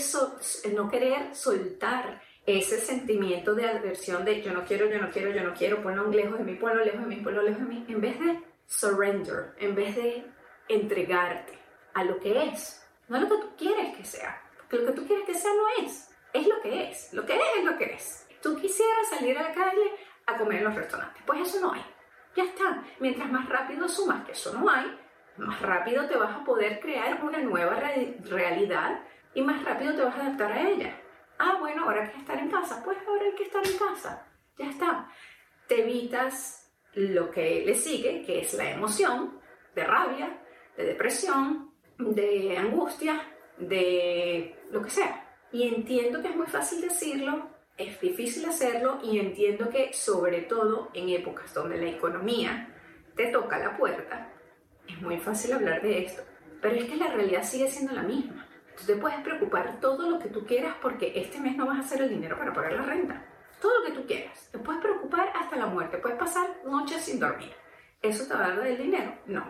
el 0.63 0.75
no 0.75 0.89
querer 0.89 1.35
soltar 1.35 2.21
ese 2.47 2.79
sentimiento 2.79 3.53
de 3.53 3.67
adversión 3.67 4.23
de 4.23 4.41
yo 4.41 4.53
no 4.53 4.63
quiero, 4.63 4.89
yo 4.89 4.99
no 4.99 5.11
quiero, 5.11 5.31
yo 5.31 5.43
no 5.43 5.53
quiero, 5.53 5.83
ponlo 5.83 6.07
lejos 6.07 6.37
de 6.37 6.45
mí, 6.45 6.55
ponlo 6.55 6.83
lejos 6.83 7.01
de 7.01 7.07
mí, 7.07 7.17
ponlo 7.17 7.41
lejos 7.41 7.59
de 7.59 7.65
mí, 7.65 7.85
en 7.89 7.99
vez 7.99 8.17
de 8.21 8.39
surrender, 8.65 9.53
en 9.59 9.75
vez 9.75 9.95
de 9.97 10.25
entregarte 10.69 11.59
a 11.93 12.05
lo 12.05 12.17
que 12.19 12.45
es, 12.45 12.87
no 13.09 13.17
a 13.17 13.19
lo 13.19 13.27
que 13.27 13.35
tú 13.35 13.55
quieres 13.57 13.97
que 13.97 14.05
sea, 14.05 14.41
porque 14.57 14.77
lo 14.77 14.85
que 14.85 14.93
tú 14.93 15.05
quieres 15.05 15.25
que 15.25 15.33
sea 15.33 15.51
no 15.53 15.85
es, 15.85 16.09
es 16.31 16.47
lo 16.47 16.61
que 16.61 16.89
es, 16.89 17.13
lo 17.13 17.25
que 17.25 17.35
es 17.35 17.41
es 17.57 17.65
lo 17.65 17.77
que 17.77 17.93
es. 17.93 18.27
Tú 18.41 18.55
quisieras 18.55 19.09
salir 19.09 19.37
a 19.37 19.43
la 19.43 19.53
calle 19.53 19.91
a 20.25 20.37
comer 20.37 20.59
en 20.59 20.63
los 20.63 20.75
restaurantes, 20.75 21.21
pues 21.25 21.41
eso 21.41 21.59
no 21.59 21.73
hay. 21.73 21.85
Ya 22.33 22.45
está, 22.45 22.81
mientras 22.99 23.29
más 23.29 23.49
rápido 23.49 23.89
sumas 23.89 24.23
que 24.25 24.31
eso 24.31 24.57
no 24.57 24.69
hay, 24.69 24.97
más 25.35 25.61
rápido 25.61 26.07
te 26.07 26.15
vas 26.15 26.33
a 26.33 26.45
poder 26.45 26.79
crear 26.79 27.21
una 27.25 27.39
nueva 27.39 27.77
realidad 28.29 29.01
y 29.33 29.41
más 29.41 29.61
rápido 29.65 29.95
te 29.95 30.03
vas 30.03 30.15
a 30.15 30.21
adaptar 30.21 30.53
a 30.53 30.69
ella. 30.69 30.95
Ah, 31.39 31.57
bueno, 31.59 31.83
ahora 31.83 32.03
hay 32.03 32.11
que 32.11 32.19
estar 32.19 32.37
en 32.37 32.49
casa. 32.49 32.81
Pues 32.83 32.97
ahora 33.07 33.25
hay 33.25 33.35
que 33.35 33.43
estar 33.43 33.65
en 33.65 33.77
casa. 33.77 34.27
Ya 34.57 34.69
está. 34.69 35.09
Te 35.67 35.81
evitas 35.81 36.71
lo 36.93 37.29
que 37.29 37.63
le 37.65 37.75
sigue, 37.75 38.23
que 38.25 38.39
es 38.39 38.53
la 38.53 38.71
emoción 38.71 39.39
de 39.75 39.83
rabia, 39.83 40.41
de 40.75 40.85
depresión, 40.85 41.71
de 41.97 42.57
angustia, 42.57 43.21
de 43.57 44.55
lo 44.71 44.81
que 44.81 44.89
sea. 44.89 45.23
Y 45.51 45.67
entiendo 45.67 46.21
que 46.21 46.29
es 46.29 46.35
muy 46.35 46.47
fácil 46.47 46.81
decirlo, 46.81 47.49
es 47.77 47.99
difícil 48.01 48.45
hacerlo 48.45 48.99
y 49.03 49.19
entiendo 49.19 49.69
que 49.69 49.93
sobre 49.93 50.41
todo 50.41 50.89
en 50.93 51.09
épocas 51.09 51.53
donde 51.53 51.77
la 51.77 51.89
economía 51.89 52.73
te 53.15 53.27
toca 53.27 53.59
la 53.59 53.77
puerta, 53.77 54.33
es 54.87 55.01
muy 55.01 55.19
fácil 55.19 55.53
hablar 55.53 55.81
de 55.81 56.05
esto. 56.05 56.23
Pero 56.61 56.75
es 56.75 56.85
que 56.85 56.95
la 56.95 57.07
realidad 57.07 57.43
sigue 57.43 57.67
siendo 57.67 57.93
la 57.93 58.03
misma. 58.03 58.46
Tú 58.77 58.85
te 58.85 58.95
puedes 58.95 59.19
preocupar 59.21 59.79
todo 59.79 60.09
lo 60.09 60.19
que 60.19 60.29
tú 60.29 60.45
quieras 60.45 60.75
porque 60.81 61.13
este 61.15 61.39
mes 61.39 61.57
no 61.57 61.65
vas 61.65 61.77
a 61.77 61.81
hacer 61.81 62.01
el 62.01 62.09
dinero 62.09 62.37
para 62.37 62.53
pagar 62.53 62.73
la 62.73 62.83
renta. 62.83 63.25
Todo 63.61 63.79
lo 63.79 63.85
que 63.85 63.91
tú 63.93 64.05
quieras. 64.05 64.49
Te 64.51 64.59
puedes 64.59 64.81
preocupar 64.81 65.31
hasta 65.35 65.55
la 65.55 65.65
muerte. 65.65 65.97
Puedes 65.97 66.17
pasar 66.17 66.47
noches 66.65 67.03
sin 67.03 67.19
dormir. 67.19 67.51
¿Eso 68.01 68.27
te 68.27 68.35
va 68.35 68.45
a 68.45 68.55
dar 68.55 68.67
el 68.67 68.77
dinero? 68.77 69.13
No. 69.25 69.43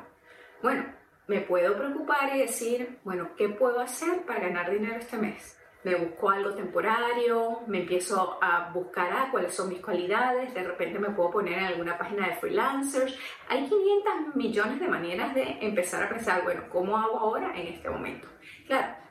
Bueno, 0.61 0.85
me 1.27 1.41
puedo 1.41 1.77
preocupar 1.77 2.35
y 2.35 2.39
decir, 2.39 2.99
bueno, 3.03 3.31
¿qué 3.35 3.49
puedo 3.49 3.81
hacer 3.81 4.25
para 4.25 4.39
ganar 4.39 4.71
dinero 4.71 4.95
este 4.95 5.17
mes? 5.17 5.57
me 5.87 5.95
busco 5.95 6.29
algo 6.29 6.53
temporario, 6.53 7.61
me 7.67 7.79
empiezo 7.79 8.37
a 8.41 8.71
buscar 8.73 9.09
ah, 9.09 9.27
cuáles 9.31 9.53
son 9.53 9.69
mis 9.69 9.79
cualidades, 9.79 10.53
de 10.53 10.63
repente 10.63 10.99
me 10.99 11.11
puedo 11.11 11.31
poner 11.31 11.59
en 11.59 11.65
alguna 11.65 11.97
página 11.97 12.27
de 12.27 12.35
freelancers. 12.35 13.17
Hay 13.47 13.69
500 13.69 14.35
millones 14.35 14.79
de 14.81 14.87
maneras 14.89 15.33
de 15.33 15.57
empezar 15.61 16.03
a 16.03 16.09
pensar, 16.09 16.43
bueno, 16.43 16.63
¿cómo 16.69 16.97
hago 16.97 17.17
ahora 17.17 17.53
en 17.55 17.67
este 17.67 17.89
momento? 17.89 18.27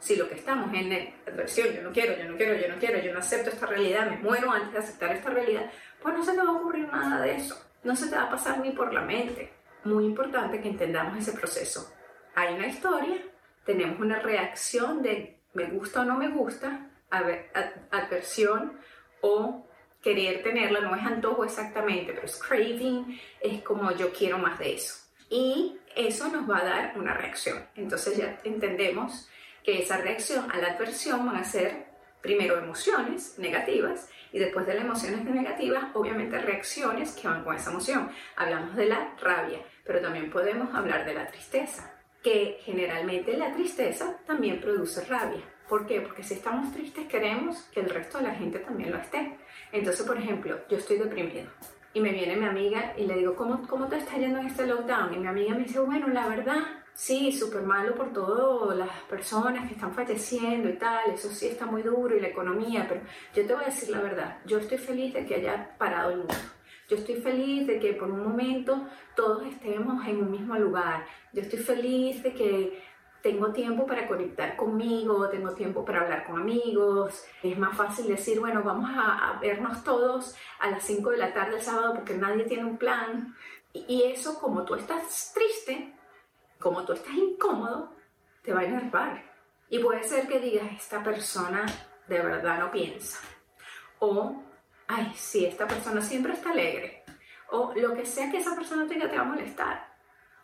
Si 0.06 0.14
lo 0.14 0.28
que 0.28 0.36
estamos 0.36 0.72
en 0.72 1.12
adversión, 1.26 1.74
yo 1.74 1.82
no 1.82 1.90
quiero, 1.90 2.16
yo 2.16 2.30
no 2.30 2.36
quiero, 2.36 2.54
yo 2.54 2.68
no 2.68 2.76
quiero, 2.78 3.00
yo 3.00 3.12
no 3.12 3.18
acepto 3.18 3.50
esta 3.50 3.66
realidad, 3.66 4.08
me 4.08 4.18
muero 4.18 4.52
antes 4.52 4.72
de 4.72 4.78
aceptar 4.78 5.10
esta 5.10 5.30
realidad, 5.30 5.68
pues 6.00 6.14
no 6.14 6.24
se 6.24 6.30
te 6.30 6.38
va 6.38 6.44
a 6.44 6.52
ocurrir 6.52 6.86
nada 6.86 7.20
de 7.22 7.34
eso, 7.34 7.60
no 7.82 7.96
se 7.96 8.06
te 8.06 8.14
va 8.14 8.22
a 8.22 8.30
pasar 8.30 8.60
ni 8.60 8.70
por 8.70 8.94
la 8.94 9.00
mente. 9.00 9.52
Muy 9.82 10.04
importante 10.04 10.60
que 10.60 10.68
entendamos 10.68 11.18
ese 11.18 11.32
proceso. 11.32 11.92
Hay 12.36 12.54
una 12.54 12.68
historia, 12.68 13.20
tenemos 13.64 13.98
una 13.98 14.20
reacción 14.20 15.02
de 15.02 15.40
me 15.54 15.64
gusta 15.64 16.02
o 16.02 16.04
no 16.04 16.16
me 16.16 16.28
gusta, 16.28 16.88
adversión 17.90 18.78
o 19.22 19.66
querer 20.00 20.44
tenerla, 20.44 20.82
no 20.82 20.94
es 20.94 21.04
antojo 21.04 21.44
exactamente, 21.44 22.12
pero 22.12 22.26
es 22.26 22.40
craving, 22.40 23.20
es 23.40 23.60
como 23.64 23.90
yo 23.90 24.12
quiero 24.12 24.38
más 24.38 24.56
de 24.60 24.74
eso. 24.74 25.02
Y 25.30 25.80
eso 25.96 26.28
nos 26.28 26.48
va 26.48 26.58
a 26.58 26.64
dar 26.64 26.92
una 26.96 27.12
reacción. 27.12 27.66
Entonces 27.74 28.16
ya 28.16 28.38
entendemos 28.44 29.28
que 29.66 29.82
esa 29.82 29.98
reacción 29.98 30.50
a 30.52 30.58
la 30.58 30.68
adversión 30.68 31.26
van 31.26 31.36
a 31.36 31.44
ser 31.44 31.86
primero 32.22 32.56
emociones 32.56 33.36
negativas 33.36 34.08
y 34.32 34.38
después 34.38 34.64
de 34.64 34.74
las 34.74 34.84
emociones 34.84 35.24
negativas, 35.24 35.84
obviamente 35.94 36.38
reacciones 36.38 37.12
que 37.16 37.26
van 37.26 37.42
con 37.42 37.56
esa 37.56 37.70
emoción. 37.70 38.08
Hablamos 38.36 38.76
de 38.76 38.86
la 38.86 39.14
rabia, 39.20 39.58
pero 39.84 40.00
también 40.00 40.30
podemos 40.30 40.72
hablar 40.72 41.04
de 41.04 41.14
la 41.14 41.26
tristeza 41.26 41.92
que 42.22 42.58
generalmente 42.64 43.36
la 43.36 43.52
tristeza 43.52 44.18
también 44.24 44.60
produce 44.60 45.04
rabia. 45.04 45.42
¿Por 45.68 45.86
qué? 45.86 46.00
Porque 46.00 46.22
si 46.22 46.34
estamos 46.34 46.72
tristes 46.72 47.08
queremos 47.08 47.62
que 47.72 47.80
el 47.80 47.90
resto 47.90 48.18
de 48.18 48.24
la 48.24 48.34
gente 48.34 48.60
también 48.60 48.92
lo 48.92 48.98
esté. 48.98 49.36
Entonces, 49.72 50.06
por 50.06 50.16
ejemplo, 50.16 50.60
yo 50.68 50.78
estoy 50.78 50.98
deprimido 50.98 51.50
y 51.92 52.00
me 52.00 52.12
viene 52.12 52.36
mi 52.36 52.46
amiga 52.46 52.94
y 52.96 53.06
le 53.06 53.14
digo, 53.14 53.34
¿cómo, 53.34 53.66
cómo 53.66 53.88
te 53.88 53.96
está 53.96 54.16
yendo 54.16 54.38
en 54.38 54.46
este 54.46 54.66
lockdown? 54.66 55.14
Y 55.14 55.18
mi 55.18 55.26
amiga 55.26 55.54
me 55.54 55.64
dice, 55.64 55.80
bueno, 55.80 56.06
la 56.08 56.28
verdad, 56.28 56.62
sí, 56.96 57.30
súper 57.30 57.62
malo 57.62 57.94
por 57.94 58.12
todas 58.12 58.76
las 58.76 58.90
personas 59.08 59.68
que 59.68 59.74
están 59.74 59.94
falleciendo 59.94 60.68
y 60.68 60.78
tal, 60.78 61.10
eso 61.10 61.28
sí 61.28 61.46
está 61.46 61.66
muy 61.66 61.82
duro 61.82 62.16
y 62.16 62.20
la 62.20 62.28
economía, 62.28 62.86
pero 62.88 63.02
yo 63.34 63.46
te 63.46 63.54
voy 63.54 63.62
a 63.62 63.66
decir 63.66 63.90
la 63.90 64.00
verdad, 64.00 64.38
yo 64.46 64.58
estoy 64.58 64.78
feliz 64.78 65.14
de 65.14 65.24
que 65.24 65.36
haya 65.36 65.76
parado 65.78 66.10
el 66.10 66.18
mundo. 66.18 66.34
Yo 66.88 66.96
estoy 66.96 67.16
feliz 67.16 67.66
de 67.66 67.80
que 67.80 67.94
por 67.94 68.08
un 68.10 68.22
momento 68.22 68.86
todos 69.16 69.44
estemos 69.46 70.06
en 70.06 70.18
un 70.18 70.30
mismo 70.30 70.56
lugar. 70.56 71.04
Yo 71.32 71.42
estoy 71.42 71.58
feliz 71.58 72.22
de 72.22 72.32
que 72.32 72.80
tengo 73.22 73.52
tiempo 73.52 73.86
para 73.86 74.06
conectar 74.06 74.54
conmigo, 74.54 75.28
tengo 75.28 75.52
tiempo 75.52 75.84
para 75.84 76.02
hablar 76.02 76.24
con 76.24 76.40
amigos. 76.40 77.24
Es 77.42 77.58
más 77.58 77.76
fácil 77.76 78.06
decir, 78.06 78.38
bueno, 78.38 78.62
vamos 78.62 78.88
a, 78.94 79.36
vernos 79.40 79.82
todos 79.82 80.36
a 80.60 80.70
las 80.70 80.84
5 80.84 81.10
de 81.10 81.16
la 81.16 81.34
tarde 81.34 81.56
el 81.56 81.62
sábado 81.62 81.94
porque 81.94 82.14
nadie 82.14 82.44
tiene 82.44 82.64
un 82.64 82.76
plan. 82.76 83.34
Y, 83.72 84.04
eso, 84.04 84.38
como 84.38 84.64
tú 84.64 84.76
estás 84.76 85.32
triste, 85.34 85.92
como 86.58 86.84
tú 86.84 86.92
estás 86.92 87.14
incómodo, 87.14 87.94
te 88.42 88.52
va 88.52 88.60
a 88.60 88.64
enervar. 88.64 89.22
Y 89.68 89.78
puede 89.80 90.02
ser 90.04 90.26
que 90.28 90.40
digas, 90.40 90.68
esta 90.76 91.02
persona 91.02 91.66
de 92.06 92.20
verdad 92.20 92.58
no 92.58 92.70
piensa. 92.70 93.18
O 93.98 94.42
ay, 94.86 95.12
sí, 95.14 95.44
esta 95.44 95.66
persona 95.66 96.00
siempre 96.00 96.32
está 96.32 96.50
alegre. 96.50 97.02
O 97.50 97.72
lo 97.74 97.94
que 97.94 98.06
sea 98.06 98.30
que 98.30 98.38
esa 98.38 98.54
persona 98.54 98.86
tenga 98.86 99.08
te 99.08 99.16
va 99.16 99.22
a 99.22 99.26
molestar. 99.26 99.96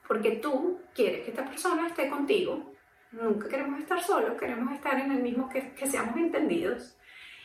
Porque 0.07 0.33
tú 0.37 0.81
quieres 0.95 1.25
que 1.25 1.31
esta 1.31 1.45
persona 1.45 1.87
esté 1.87 2.09
contigo. 2.09 2.75
Nunca 3.13 3.49
queremos 3.49 3.81
estar 3.81 4.03
solos, 4.03 4.39
queremos 4.39 4.73
estar 4.75 4.99
en 4.99 5.13
el 5.13 5.23
mismo 5.23 5.49
que, 5.49 5.73
que 5.75 5.87
seamos 5.87 6.17
entendidos. 6.17 6.97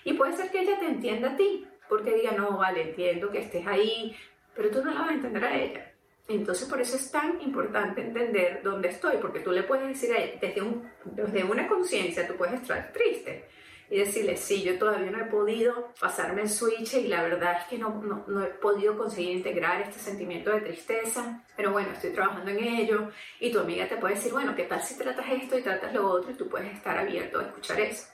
Y 0.03 0.13
puede 0.13 0.33
ser 0.33 0.49
que 0.49 0.61
ella 0.61 0.79
te 0.79 0.87
entienda 0.87 1.31
a 1.31 1.35
ti, 1.35 1.67
porque 1.89 2.15
diga, 2.15 2.31
no, 2.31 2.57
vale, 2.57 2.89
entiendo 2.89 3.29
que 3.29 3.39
estés 3.39 3.67
ahí, 3.67 4.15
pero 4.55 4.71
tú 4.71 4.83
no 4.83 4.93
la 4.93 5.01
vas 5.01 5.09
a 5.09 5.13
entender 5.13 5.43
a 5.43 5.55
ella. 5.55 5.91
Entonces 6.27 6.67
por 6.67 6.81
eso 6.81 6.97
es 6.97 7.09
tan 7.09 7.41
importante 7.41 8.01
entender 8.01 8.61
dónde 8.63 8.89
estoy, 8.89 9.17
porque 9.21 9.39
tú 9.39 9.51
le 9.51 9.63
puedes 9.63 9.87
decir 9.87 10.11
a 10.13 10.17
ella, 10.17 10.39
desde, 10.41 10.61
un, 10.61 10.89
desde 11.05 11.43
una 11.43 11.67
conciencia, 11.67 12.27
tú 12.27 12.35
puedes 12.35 12.61
estar 12.61 12.91
triste, 12.91 13.47
y 13.89 13.99
decirle, 13.99 14.35
sí, 14.35 14.63
yo 14.63 14.77
todavía 14.77 15.11
no 15.11 15.21
he 15.21 15.29
podido 15.29 15.93
pasarme 15.99 16.41
el 16.41 16.49
switch 16.49 16.95
y 16.95 17.07
la 17.07 17.23
verdad 17.23 17.59
es 17.61 17.67
que 17.67 17.77
no, 17.77 18.01
no, 18.03 18.25
no, 18.27 18.43
he 18.43 18.47
podido 18.47 18.97
conseguir 18.97 19.37
integrar 19.37 19.81
este 19.81 19.99
sentimiento 19.99 20.51
de 20.51 20.61
tristeza, 20.61 21.45
pero 21.55 21.71
bueno, 21.71 21.91
estoy 21.93 22.11
trabajando 22.11 22.51
en 22.51 22.63
ello 22.63 23.09
y 23.39 23.51
tu 23.51 23.59
amiga 23.59 23.87
te 23.87 23.95
puede 23.95 24.15
decir, 24.15 24.33
bueno, 24.33 24.55
¿qué 24.55 24.63
tal 24.63 24.83
si 24.83 24.97
tratas 24.97 25.25
esto 25.31 25.57
y 25.57 25.61
tratas 25.61 25.93
lo 25.93 26.05
otro 26.09 26.31
y 26.31 26.35
tú 26.35 26.49
puedes 26.49 26.73
estar 26.73 26.97
abierto 26.97 27.39
a 27.39 27.43
escuchar 27.43 27.79
eso? 27.79 28.07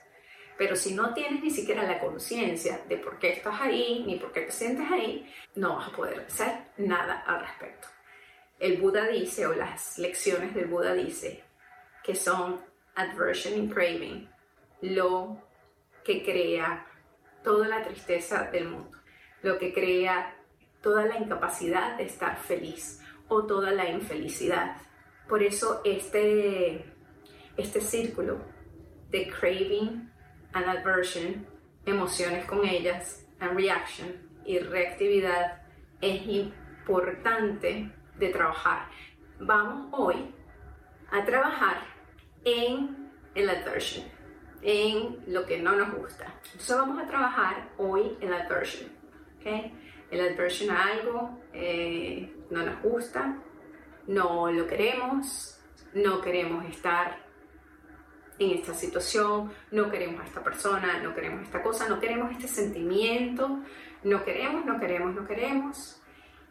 Pero 0.56 0.76
si 0.76 0.94
no 0.94 1.12
tienes 1.12 1.42
ni 1.42 1.50
siquiera 1.50 1.82
la 1.82 1.98
conciencia 1.98 2.80
de 2.88 2.96
por 2.96 3.18
qué 3.18 3.32
estás 3.32 3.60
ahí, 3.60 4.04
ni 4.06 4.20
por 4.20 4.30
qué 4.30 4.42
te 4.42 4.52
sientes 4.52 4.86
ahí, 4.88 5.28
no 5.56 5.76
vas 5.76 5.88
a 5.88 5.96
poder 5.96 6.20
hacer 6.20 6.52
nada 6.76 7.24
al 7.26 7.40
respecto. 7.40 7.93
El 8.64 8.78
Buda 8.78 9.08
dice, 9.08 9.46
o 9.46 9.52
las 9.52 9.98
lecciones 9.98 10.54
del 10.54 10.68
Buda 10.68 10.94
dice, 10.94 11.44
que 12.02 12.14
son 12.14 12.62
aversion 12.94 13.60
and 13.60 13.70
craving, 13.70 14.26
lo 14.80 15.36
que 16.02 16.24
crea 16.24 16.86
toda 17.42 17.68
la 17.68 17.82
tristeza 17.82 18.48
del 18.50 18.70
mundo, 18.70 18.96
lo 19.42 19.58
que 19.58 19.74
crea 19.74 20.34
toda 20.80 21.04
la 21.04 21.18
incapacidad 21.18 21.98
de 21.98 22.04
estar 22.04 22.38
feliz 22.38 23.02
o 23.28 23.44
toda 23.44 23.70
la 23.70 23.90
infelicidad. 23.90 24.78
Por 25.28 25.42
eso 25.42 25.82
este, 25.84 26.86
este 27.58 27.82
círculo 27.82 28.46
de 29.10 29.28
craving 29.28 30.10
and 30.54 30.68
aversion, 30.70 31.46
emociones 31.84 32.46
con 32.46 32.64
ellas, 32.64 33.26
and 33.40 33.58
reaction 33.58 34.26
y 34.46 34.58
reactividad 34.58 35.60
es 36.00 36.22
importante 36.26 37.92
de 38.16 38.28
trabajar. 38.28 38.88
Vamos 39.40 39.88
hoy 39.92 40.34
a 41.10 41.24
trabajar 41.24 41.78
en 42.44 43.10
el 43.34 43.50
aversion 43.50 44.14
en 44.64 45.22
lo 45.26 45.44
que 45.44 45.60
no 45.60 45.76
nos 45.76 45.94
gusta. 45.94 46.24
Entonces 46.46 46.76
vamos 46.76 47.02
a 47.02 47.06
trabajar 47.06 47.68
hoy 47.76 48.16
en 48.20 48.30
la 48.30 48.44
aversion. 48.44 48.90
¿okay? 49.38 49.72
El 50.10 50.20
aversion 50.20 50.74
a 50.74 50.84
algo 50.84 51.38
eh, 51.52 52.34
no 52.50 52.64
nos 52.64 52.82
gusta, 52.82 53.38
no 54.06 54.50
lo 54.50 54.66
queremos, 54.66 55.60
no 55.92 56.20
queremos 56.22 56.64
estar 56.66 57.22
en 58.38 58.58
esta 58.58 58.74
situación, 58.74 59.52
no 59.70 59.90
queremos 59.90 60.22
a 60.22 60.24
esta 60.24 60.42
persona, 60.42 60.98
no 61.00 61.14
queremos 61.14 61.42
esta 61.42 61.62
cosa, 61.62 61.88
no 61.88 62.00
queremos 62.00 62.32
este 62.32 62.48
sentimiento, 62.48 63.60
no 64.02 64.24
queremos, 64.24 64.64
no 64.64 64.80
queremos, 64.80 65.14
no 65.14 65.26
queremos. 65.26 66.00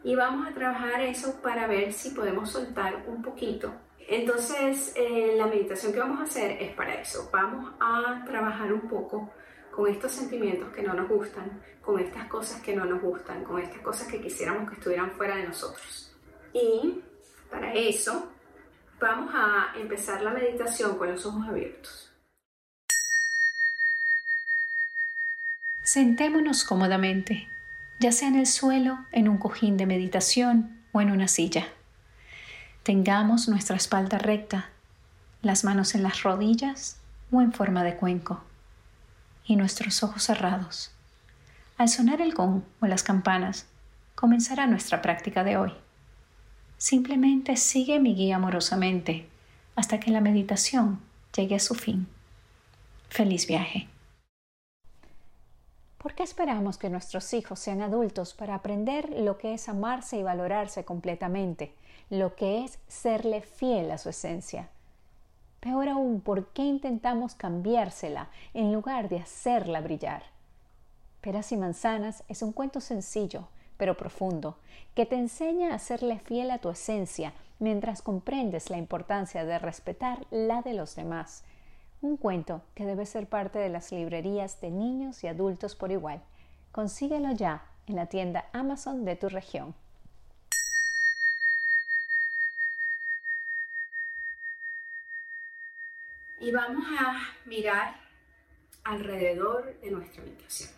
Y 0.04 0.14
vamos 0.14 0.46
a 0.46 0.54
trabajar 0.54 1.00
eso 1.00 1.40
para 1.42 1.66
ver 1.66 1.92
si 1.92 2.10
podemos 2.10 2.50
soltar 2.50 3.04
un 3.08 3.22
poquito 3.22 3.72
entonces, 4.08 4.92
eh, 4.96 5.34
la 5.36 5.46
meditación 5.46 5.92
que 5.92 5.98
vamos 5.98 6.20
a 6.20 6.24
hacer 6.24 6.62
es 6.62 6.74
para 6.74 6.94
eso. 7.00 7.28
Vamos 7.32 7.72
a 7.80 8.22
trabajar 8.26 8.72
un 8.72 8.82
poco 8.88 9.32
con 9.70 9.90
estos 9.90 10.12
sentimientos 10.12 10.72
que 10.72 10.82
no 10.82 10.94
nos 10.94 11.08
gustan, 11.08 11.62
con 11.82 11.98
estas 11.98 12.28
cosas 12.28 12.60
que 12.60 12.76
no 12.76 12.84
nos 12.84 13.00
gustan, 13.00 13.44
con 13.44 13.60
estas 13.60 13.80
cosas 13.80 14.06
que 14.08 14.20
quisiéramos 14.20 14.68
que 14.68 14.76
estuvieran 14.76 15.12
fuera 15.12 15.36
de 15.36 15.48
nosotros. 15.48 16.14
Y 16.52 17.00
para 17.50 17.72
eso, 17.72 18.30
vamos 19.00 19.32
a 19.34 19.72
empezar 19.76 20.22
la 20.22 20.30
meditación 20.30 20.96
con 20.98 21.10
los 21.10 21.24
ojos 21.26 21.48
abiertos. 21.48 22.10
Sentémonos 25.82 26.64
cómodamente, 26.64 27.48
ya 28.00 28.12
sea 28.12 28.28
en 28.28 28.36
el 28.36 28.46
suelo, 28.46 28.98
en 29.12 29.28
un 29.28 29.38
cojín 29.38 29.76
de 29.76 29.86
meditación 29.86 30.80
o 30.92 31.00
en 31.00 31.10
una 31.10 31.28
silla. 31.28 31.66
Tengamos 32.82 33.48
nuestra 33.48 33.76
espalda 33.76 34.18
recta, 34.18 34.70
las 35.42 35.64
manos 35.64 35.94
en 35.94 36.02
las 36.02 36.22
rodillas 36.22 36.98
o 37.30 37.40
en 37.40 37.52
forma 37.52 37.84
de 37.84 37.96
cuenco 37.96 38.42
y 39.46 39.56
nuestros 39.56 40.02
ojos 40.02 40.22
cerrados. 40.22 40.90
Al 41.76 41.88
sonar 41.88 42.20
el 42.20 42.34
gong 42.34 42.62
o 42.80 42.86
las 42.86 43.02
campanas, 43.02 43.66
comenzará 44.14 44.66
nuestra 44.66 45.02
práctica 45.02 45.44
de 45.44 45.56
hoy. 45.56 45.72
Simplemente 46.78 47.56
sigue 47.56 47.98
mi 48.00 48.14
guía 48.14 48.36
amorosamente 48.36 49.28
hasta 49.76 49.98
que 50.00 50.10
la 50.10 50.20
meditación 50.20 51.00
llegue 51.34 51.56
a 51.56 51.60
su 51.60 51.74
fin. 51.74 52.06
Feliz 53.08 53.46
viaje. 53.46 53.88
¿Por 56.04 56.14
qué 56.14 56.22
esperamos 56.22 56.78
que 56.78 56.88
nuestros 56.88 57.34
hijos 57.34 57.58
sean 57.58 57.80
adultos 57.80 58.32
para 58.32 58.54
aprender 58.54 59.10
lo 59.10 59.38
que 59.38 59.54
es 59.54 59.68
amarse 59.68 60.18
y 60.18 60.22
valorarse 60.22 60.84
completamente? 60.84 61.74
lo 62.10 62.34
que 62.34 62.64
es 62.64 62.78
serle 62.86 63.40
fiel 63.40 63.90
a 63.90 63.98
su 63.98 64.10
esencia. 64.10 64.68
Peor 65.60 65.88
aún, 65.88 66.20
¿por 66.20 66.48
qué 66.48 66.62
intentamos 66.62 67.34
cambiársela 67.34 68.28
en 68.52 68.72
lugar 68.72 69.08
de 69.08 69.18
hacerla 69.18 69.80
brillar? 69.80 70.24
Peras 71.20 71.52
y 71.52 71.56
manzanas 71.56 72.22
es 72.28 72.42
un 72.42 72.52
cuento 72.52 72.80
sencillo, 72.80 73.48
pero 73.78 73.96
profundo, 73.96 74.58
que 74.94 75.06
te 75.06 75.16
enseña 75.16 75.74
a 75.74 75.78
serle 75.78 76.18
fiel 76.18 76.50
a 76.50 76.58
tu 76.58 76.68
esencia 76.68 77.32
mientras 77.58 78.02
comprendes 78.02 78.68
la 78.68 78.76
importancia 78.76 79.44
de 79.44 79.58
respetar 79.58 80.26
la 80.30 80.60
de 80.60 80.74
los 80.74 80.96
demás. 80.96 81.44
Un 82.04 82.18
cuento 82.18 82.60
que 82.74 82.84
debe 82.84 83.06
ser 83.06 83.30
parte 83.30 83.58
de 83.58 83.70
las 83.70 83.90
librerías 83.90 84.60
de 84.60 84.70
niños 84.70 85.24
y 85.24 85.26
adultos 85.26 85.74
por 85.74 85.90
igual. 85.90 86.22
Consíguelo 86.70 87.32
ya 87.32 87.66
en 87.86 87.96
la 87.96 88.10
tienda 88.10 88.50
Amazon 88.52 89.06
de 89.06 89.16
tu 89.16 89.30
región. 89.30 89.74
Y 96.40 96.50
vamos 96.50 96.84
a 97.00 97.22
mirar 97.46 97.96
alrededor 98.84 99.74
de 99.80 99.90
nuestra 99.90 100.24
habitación. 100.24 100.72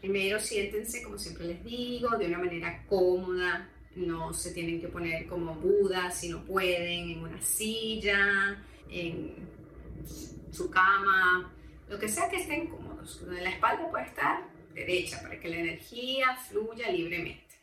Primero 0.00 0.38
siéntense, 0.38 1.02
como 1.02 1.16
siempre 1.16 1.46
les 1.46 1.64
digo, 1.64 2.10
de 2.18 2.26
una 2.26 2.40
manera 2.40 2.84
cómoda. 2.90 3.70
No 3.96 4.34
se 4.34 4.52
tienen 4.52 4.82
que 4.82 4.88
poner 4.88 5.28
como 5.28 5.54
Buda 5.54 6.10
si 6.10 6.28
no 6.28 6.44
pueden, 6.44 7.08
en 7.08 7.22
una 7.22 7.40
silla, 7.40 8.62
en 8.90 9.57
su 10.06 10.70
cama, 10.70 11.52
lo 11.88 11.98
que 11.98 12.08
sea 12.08 12.28
que 12.28 12.36
estén 12.36 12.68
cómodos. 12.68 13.22
La 13.22 13.50
espalda 13.50 13.90
puede 13.90 14.06
estar 14.06 14.44
derecha 14.74 15.20
para 15.22 15.38
que 15.38 15.48
la 15.48 15.56
energía 15.56 16.36
fluya 16.36 16.90
libremente. 16.90 17.54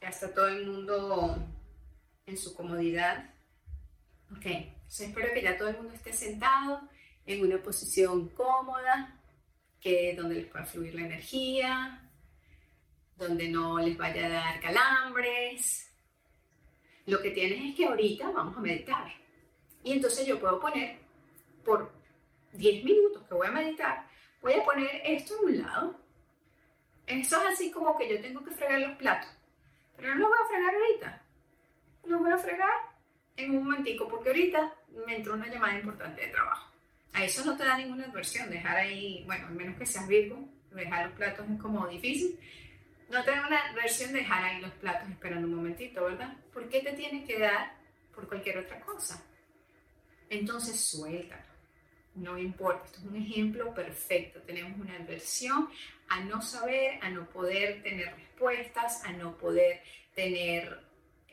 Ya 0.00 0.08
está 0.08 0.32
todo 0.32 0.48
el 0.48 0.66
mundo 0.66 1.36
en 2.26 2.36
su 2.36 2.54
comodidad. 2.54 3.30
Ok, 4.36 4.46
espero 4.88 5.32
que 5.32 5.42
ya 5.42 5.56
todo 5.56 5.68
el 5.68 5.76
mundo 5.76 5.94
esté 5.94 6.12
sentado 6.12 6.88
en 7.26 7.42
una 7.42 7.62
posición 7.62 8.28
cómoda, 8.30 9.20
que 9.80 10.14
donde 10.16 10.36
les 10.36 10.46
pueda 10.46 10.64
fluir 10.64 10.94
la 10.94 11.02
energía, 11.02 12.10
donde 13.16 13.48
no 13.48 13.78
les 13.78 13.96
vaya 13.96 14.26
a 14.26 14.28
dar 14.28 14.60
calambres. 14.60 15.90
Lo 17.06 17.20
que 17.20 17.30
tienes 17.30 17.70
es 17.70 17.76
que 17.76 17.86
ahorita 17.86 18.30
vamos 18.30 18.56
a 18.56 18.60
meditar. 18.60 19.12
Y 19.82 19.92
entonces 19.92 20.26
yo 20.26 20.40
puedo 20.40 20.58
poner 20.58 21.03
por 21.64 21.92
10 22.52 22.84
minutos 22.84 23.22
que 23.26 23.34
voy 23.34 23.46
a 23.46 23.52
meditar, 23.52 24.06
voy 24.40 24.54
a 24.54 24.64
poner 24.64 25.02
esto 25.04 25.34
en 25.38 25.44
un 25.44 25.62
lado. 25.62 26.00
Eso 27.06 27.40
es 27.40 27.54
así 27.54 27.70
como 27.70 27.96
que 27.96 28.08
yo 28.08 28.20
tengo 28.20 28.44
que 28.44 28.52
fregar 28.52 28.80
los 28.80 28.96
platos. 28.96 29.30
Pero 29.96 30.14
no 30.14 30.20
lo 30.20 30.28
voy 30.28 30.38
a 30.42 30.48
fregar 30.48 30.74
ahorita. 30.74 31.22
Lo 32.06 32.18
voy 32.18 32.32
a 32.32 32.38
fregar 32.38 32.70
en 33.36 33.50
un 33.56 33.64
momentico 33.64 34.08
porque 34.08 34.30
ahorita 34.30 34.74
me 35.06 35.16
entró 35.16 35.34
una 35.34 35.48
llamada 35.48 35.78
importante 35.78 36.22
de 36.22 36.28
trabajo. 36.28 36.70
A 37.12 37.24
eso 37.24 37.44
no 37.44 37.56
te 37.56 37.64
da 37.64 37.76
ninguna 37.76 38.04
adversión, 38.04 38.50
dejar 38.50 38.76
ahí, 38.76 39.22
bueno, 39.26 39.46
al 39.46 39.54
menos 39.54 39.76
que 39.78 39.86
seas 39.86 40.08
Virgo, 40.08 40.48
dejar 40.72 41.06
los 41.06 41.16
platos 41.16 41.48
es 41.48 41.60
como 41.60 41.86
difícil. 41.86 42.38
No 43.08 43.22
te 43.22 43.30
da 43.30 43.46
una 43.46 43.70
adversión 43.70 44.12
dejar 44.12 44.42
ahí 44.42 44.60
los 44.60 44.72
platos 44.72 45.08
esperando 45.08 45.46
un 45.46 45.54
momentito, 45.54 46.04
¿verdad? 46.04 46.36
¿Por 46.52 46.68
qué 46.68 46.80
te 46.80 46.92
tiene 46.94 47.24
que 47.24 47.38
dar 47.38 47.76
por 48.14 48.26
cualquier 48.26 48.58
otra 48.58 48.80
cosa? 48.80 49.22
Entonces 50.28 50.80
suéltalo. 50.80 51.53
No 52.14 52.38
importa, 52.38 52.84
esto 52.86 52.98
es 53.00 53.04
un 53.06 53.16
ejemplo 53.16 53.74
perfecto. 53.74 54.40
Tenemos 54.42 54.78
una 54.78 54.94
adversión 54.96 55.68
a 56.08 56.20
no 56.20 56.40
saber, 56.40 56.98
a 57.02 57.10
no 57.10 57.28
poder 57.28 57.82
tener 57.82 58.14
respuestas, 58.14 59.04
a 59.04 59.12
no 59.12 59.36
poder 59.36 59.82
tener 60.14 60.80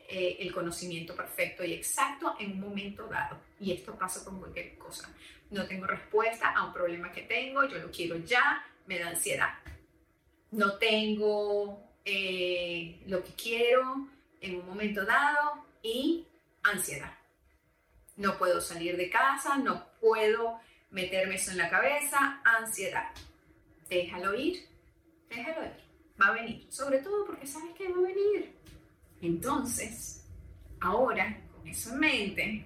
eh, 0.09 0.37
el 0.39 0.51
conocimiento 0.51 1.15
perfecto 1.15 1.63
y 1.63 1.73
exacto 1.73 2.35
en 2.39 2.53
un 2.53 2.59
momento 2.59 3.07
dado. 3.07 3.39
Y 3.59 3.71
esto 3.71 3.95
pasa 3.95 4.25
con 4.25 4.39
cualquier 4.39 4.77
cosa. 4.77 5.13
No 5.51 5.67
tengo 5.67 5.85
respuesta 5.85 6.49
a 6.49 6.65
un 6.65 6.73
problema 6.73 7.11
que 7.11 7.21
tengo, 7.21 7.63
yo 7.67 7.77
lo 7.77 7.91
quiero 7.91 8.17
ya, 8.17 8.65
me 8.87 8.97
da 8.97 9.09
ansiedad. 9.09 9.53
No 10.51 10.73
tengo 10.73 11.91
eh, 12.03 13.01
lo 13.05 13.23
que 13.23 13.33
quiero 13.33 14.07
en 14.41 14.55
un 14.55 14.65
momento 14.65 15.05
dado 15.05 15.65
y 15.83 16.25
ansiedad. 16.63 17.13
No 18.17 18.37
puedo 18.37 18.59
salir 18.59 18.97
de 18.97 19.09
casa, 19.09 19.57
no 19.57 19.87
puedo 19.99 20.59
meterme 20.91 21.35
eso 21.35 21.51
en 21.51 21.57
la 21.57 21.69
cabeza, 21.69 22.41
ansiedad. 22.43 23.09
Déjalo 23.89 24.35
ir, 24.35 24.67
déjalo 25.29 25.63
ir. 25.65 25.71
Va 26.21 26.27
a 26.27 26.31
venir, 26.33 26.67
sobre 26.69 26.99
todo 26.99 27.25
porque 27.25 27.47
sabes 27.47 27.73
que 27.75 27.89
va 27.89 27.97
a 27.97 28.01
venir. 28.01 28.53
Entonces, 29.21 30.27
ahora, 30.79 31.41
con 31.55 31.67
eso 31.67 31.93
en 31.93 31.99
mente, 31.99 32.65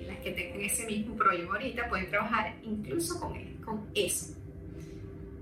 las 0.00 0.18
que 0.18 0.32
tengan 0.32 0.60
ese 0.60 0.86
mismo 0.86 1.16
problema 1.16 1.52
ahorita 1.52 1.88
pueden 1.88 2.10
trabajar 2.10 2.54
incluso 2.62 3.20
con, 3.20 3.38
con 3.64 3.90
eso. 3.94 4.34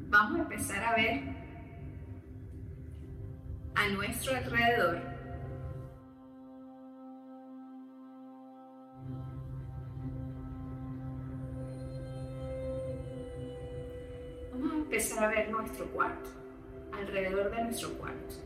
Vamos 0.08 0.40
a 0.40 0.42
empezar 0.42 0.84
a 0.84 0.96
ver 0.96 1.22
a 3.74 3.88
nuestro 3.88 4.36
alrededor 4.36 5.13
empezar 14.94 15.24
a 15.24 15.28
ver 15.28 15.50
nuestro 15.50 15.86
cuarto, 15.86 16.30
alrededor 16.92 17.50
de 17.50 17.64
nuestro 17.64 17.88
cuarto. 17.94 18.36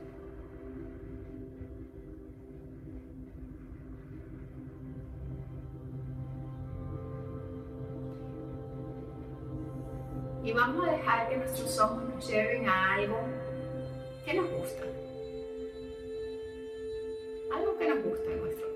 Y 10.42 10.52
vamos 10.52 10.88
a 10.88 10.92
dejar 10.92 11.28
que 11.28 11.36
nuestros 11.36 11.78
ojos 11.80 12.02
nos 12.14 12.26
lleven 12.26 12.66
a 12.66 12.94
algo 12.94 13.20
que 14.24 14.32
nos 14.32 14.50
gusta. 14.50 14.84
Algo 17.54 17.76
que 17.76 17.88
nos 17.90 18.04
gusta 18.04 18.32
en 18.32 18.40
nuestro 18.40 18.67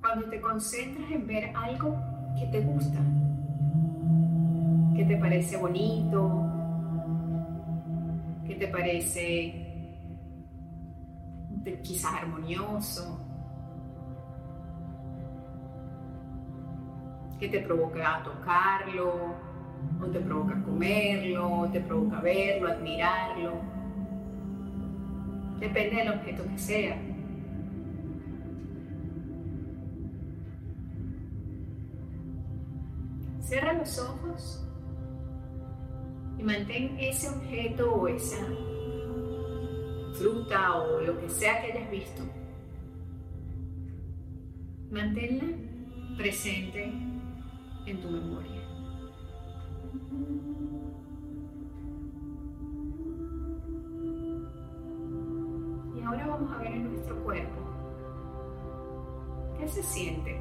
cuando 0.00 0.28
te 0.30 0.40
concentras 0.40 1.10
en 1.10 1.26
ver 1.26 1.50
algo 1.54 1.96
que 2.38 2.46
te 2.46 2.60
gusta, 2.60 2.98
que 4.94 5.04
te 5.04 5.16
parece 5.16 5.56
bonito, 5.56 6.46
que 8.46 8.54
te 8.54 8.68
parece 8.68 9.64
quizás 11.82 12.14
armonioso, 12.22 13.18
que 17.38 17.48
te 17.48 17.60
provoca 17.60 18.22
tocarlo, 18.22 19.34
o 20.00 20.06
te 20.06 20.20
provoca 20.20 20.62
comerlo, 20.62 21.68
te 21.72 21.80
provoca 21.80 22.20
verlo, 22.20 22.68
admirarlo. 22.68 23.77
Depende 25.58 25.96
del 25.96 26.08
objeto 26.08 26.44
que 26.48 26.58
sea. 26.58 26.96
Cierra 33.40 33.72
los 33.72 33.98
ojos 33.98 34.64
y 36.38 36.42
mantén 36.42 36.96
ese 37.00 37.28
objeto 37.30 37.92
o 37.92 38.08
esa 38.08 38.46
fruta 40.18 40.76
o 40.76 41.00
lo 41.00 41.18
que 41.18 41.28
sea 41.28 41.60
que 41.60 41.72
hayas 41.72 41.90
visto. 41.90 42.22
Manténla 44.90 45.44
presente 46.16 46.92
en 47.86 48.00
tu 48.00 48.10
memoria. 48.10 48.57
Ver 56.58 56.72
en 56.72 56.92
nuestro 56.92 57.22
cuerpo. 57.24 57.60
¿Qué 59.58 59.68
se 59.68 59.82
siente? 59.82 60.38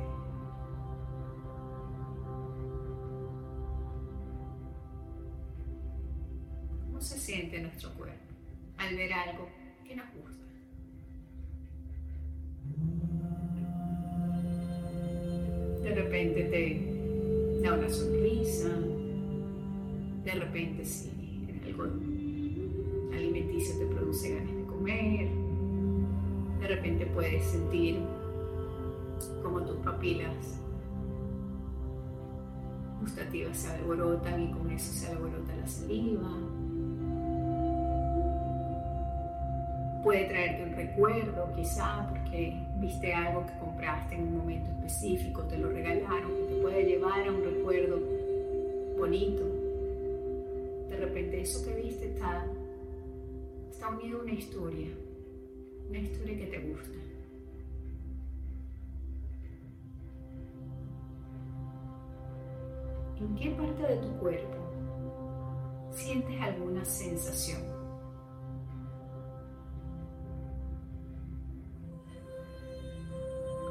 se 7.07 7.19
siente 7.19 7.61
nuestro 7.61 7.93
cuerpo 7.93 8.33
al 8.77 8.95
ver 8.95 9.13
algo 9.13 9.47
que 9.87 9.95
nos 9.95 10.05
gusta? 10.13 10.43
De 15.83 15.95
repente 15.95 16.43
te 16.43 17.61
da 17.63 17.75
una 17.75 17.89
sonrisa, 17.89 18.69
de 20.25 20.31
repente 20.31 20.83
si 20.83 21.09
algo 21.65 21.83
alimenticio 23.13 23.77
te 23.79 23.85
produce 23.85 24.35
ganas 24.35 24.55
de 24.55 24.65
comer, 24.65 25.29
de 26.59 26.67
repente 26.67 27.05
puedes 27.07 27.43
sentir 27.45 27.99
como 29.41 29.61
tus 29.61 29.77
papilas 29.77 30.57
gustativas 33.07 33.57
se 33.57 33.69
alborotan 33.69 34.43
y 34.43 34.51
con 34.51 34.69
eso 34.71 34.91
se 34.93 35.07
alborota 35.07 35.55
la 35.55 35.67
saliva. 35.67 36.29
Puede 40.03 40.25
traerte 40.25 40.63
un 40.63 40.75
recuerdo, 40.75 41.53
quizá, 41.55 42.07
porque 42.09 42.53
viste 42.79 43.13
algo 43.13 43.45
que 43.45 43.57
compraste 43.59 44.15
en 44.15 44.23
un 44.23 44.37
momento 44.37 44.69
específico, 44.71 45.43
te 45.43 45.57
lo 45.57 45.69
regalaron, 45.69 46.31
te 46.47 46.55
puede 46.61 46.83
llevar 46.85 47.27
a 47.27 47.31
un 47.31 47.43
recuerdo 47.43 47.99
bonito. 48.97 49.43
De 50.89 50.97
repente 50.97 51.41
eso 51.41 51.65
que 51.65 51.81
viste 51.81 52.09
está, 52.13 52.45
está 53.69 53.89
unido 53.89 54.19
a 54.19 54.23
una 54.23 54.33
historia, 54.33 54.87
una 55.89 55.99
historia 55.99 56.37
que 56.37 56.45
te 56.47 56.59
gusta. 56.59 56.97
¿En 63.19 63.35
qué 63.35 63.49
parte 63.51 63.83
de 63.83 63.97
tu 63.97 64.17
cuerpo 64.19 64.57
sientes 65.91 66.39
alguna 66.41 66.85
sensación? 66.85 67.61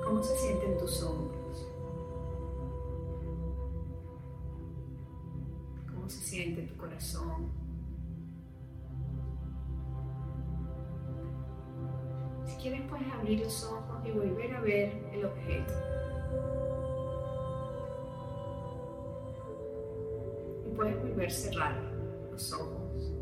¿Cómo 0.05 0.23
se 0.23 0.37
sienten 0.37 0.79
tus 0.79 1.03
hombros? 1.03 1.67
¿Cómo 5.93 6.09
se 6.09 6.21
siente 6.21 6.63
tu 6.63 6.77
corazón? 6.77 7.66
Quieres 12.69 12.89
puedes 12.91 13.13
abrir 13.13 13.41
los 13.41 13.65
ojos 13.65 14.05
y 14.05 14.11
volver 14.11 14.57
a 14.57 14.61
ver 14.61 14.93
el 15.13 15.25
objeto. 15.25 15.73
puedes 20.75 21.01
volver 21.01 21.27
a 21.27 21.31
cerrar 21.31 21.81
los 22.31 22.53
ojos. 22.53 23.13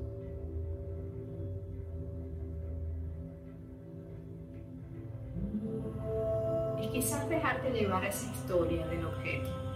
Y 6.82 6.88
quizás 6.88 7.28
dejarte 7.28 7.70
llevar 7.70 8.02
a 8.02 8.08
esa 8.08 8.32
historia 8.32 8.86
del 8.88 9.04
objeto. 9.04 9.73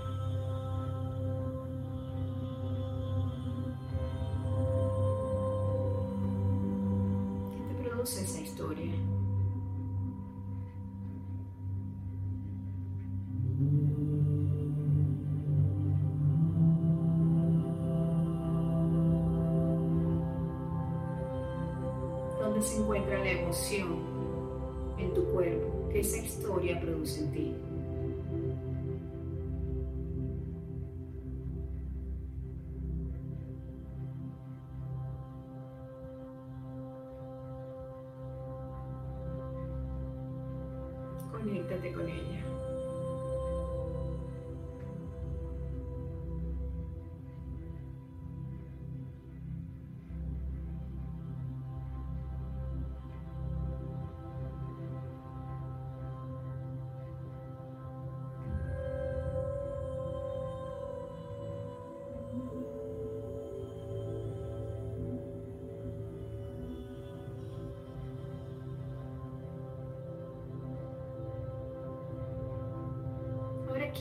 Conéctate 42.18 42.42
con 42.66 42.77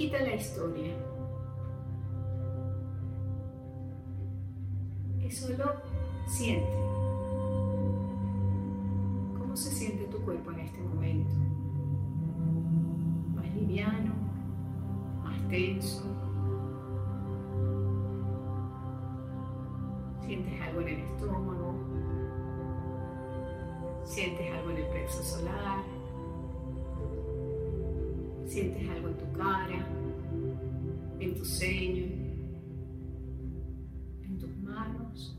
quita 0.08 0.22
la 0.22 0.36
historia. 0.36 0.94
Y 5.20 5.30
solo 5.30 5.82
siente. 6.30 6.77
Tu 31.38 31.46
ceño, 31.46 32.06
en 34.24 34.40
tus 34.40 34.58
manos. 34.58 35.36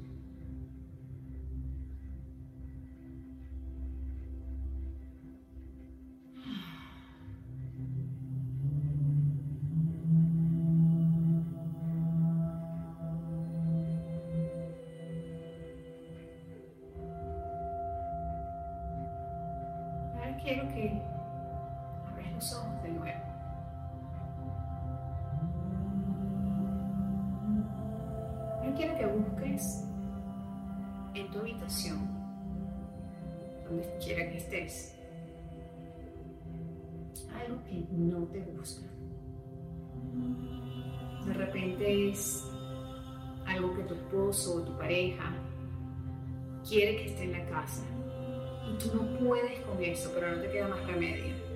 Ahora 20.15 20.37
quiero 20.37 20.69
que 20.69 21.03
los 22.35 22.53
ojos 22.55 22.83
de 22.85 22.91
nuevo. 22.91 23.28
En 31.15 31.31
tu 31.31 31.39
habitación, 31.39 32.09
donde 33.65 33.99
quiera 34.03 34.31
que 34.31 34.39
estés, 34.39 34.95
algo 37.35 37.63
que 37.65 37.87
no 37.93 38.25
te 38.27 38.41
gusta. 38.41 38.87
De 41.27 41.33
repente 41.35 42.11
es 42.11 42.45
algo 43.47 43.75
que 43.75 43.83
tu 43.85 43.95
esposo 43.95 44.57
o 44.57 44.63
tu 44.63 44.77
pareja 44.79 45.35
quiere 46.67 46.97
que 46.97 47.07
esté 47.07 47.25
en 47.25 47.33
la 47.33 47.47
casa 47.51 47.85
y 48.69 48.79
tú 48.79 48.95
no 48.95 49.19
puedes 49.19 49.61
con 49.61 49.83
eso, 49.83 50.11
pero 50.15 50.37
no 50.37 50.43
te 50.43 50.51
queda 50.51 50.69
más 50.69 50.87
remedio. 50.87 51.48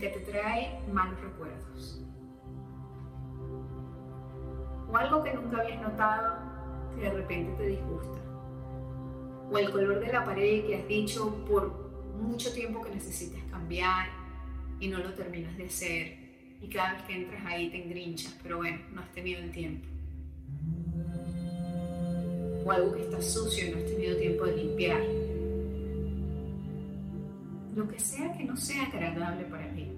Aunque 0.00 0.18
te 0.18 0.30
trae 0.30 0.80
malos 0.90 1.20
recuerdos. 1.20 2.00
O 4.90 4.96
algo 4.96 5.22
que 5.22 5.34
nunca 5.34 5.60
habías 5.60 5.82
notado 5.82 6.38
que 6.94 7.02
de 7.02 7.10
repente 7.10 7.52
te 7.58 7.66
disgusta. 7.68 8.18
O 9.50 9.58
el 9.58 9.70
color 9.70 10.00
de 10.00 10.10
la 10.10 10.24
pared 10.24 10.64
que 10.64 10.76
has 10.76 10.88
dicho 10.88 11.44
por 11.46 11.90
mucho 12.18 12.50
tiempo 12.52 12.82
que 12.82 12.94
necesitas 12.94 13.42
cambiar 13.50 14.08
y 14.80 14.88
no 14.88 14.98
lo 14.98 15.12
terminas 15.12 15.56
de 15.58 15.66
hacer. 15.66 16.18
Y 16.62 16.68
cada 16.68 16.94
vez 16.94 17.02
que 17.02 17.16
entras 17.16 17.44
ahí 17.44 17.70
te 17.70 17.84
engrinchas, 17.84 18.34
pero 18.42 18.56
bueno, 18.58 18.78
no 18.92 19.02
has 19.02 19.12
tenido 19.12 19.40
el 19.40 19.50
tiempo. 19.50 19.86
O 22.64 22.72
algo 22.72 22.94
que 22.94 23.02
está 23.02 23.20
sucio 23.20 23.66
y 23.66 23.70
no 23.70 23.78
has 23.78 23.86
tenido 23.86 24.16
tiempo 24.16 24.46
de 24.46 24.56
limpiar 24.56 25.00
lo 27.80 27.88
que 27.88 27.98
sea 27.98 28.30
que 28.36 28.44
no 28.44 28.56
sea 28.56 28.82
agradable 28.84 29.44
para 29.44 29.72
ti. 29.72 29.90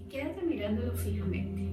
Y 0.00 0.08
quédate 0.08 0.42
mirándolo 0.42 0.92
fijamente. 0.96 1.70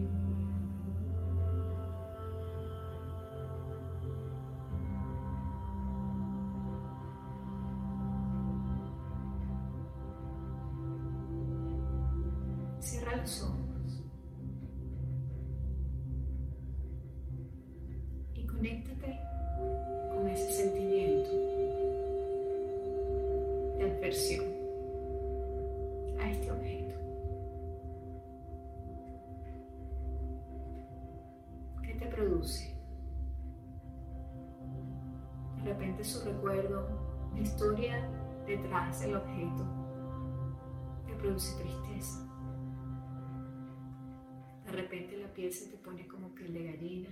Piel 45.47 45.53
se 45.53 45.67
te 45.67 45.77
pone 45.77 46.07
como 46.07 46.33
piel 46.33 46.53
de 46.53 46.63
gallina. 46.63 47.09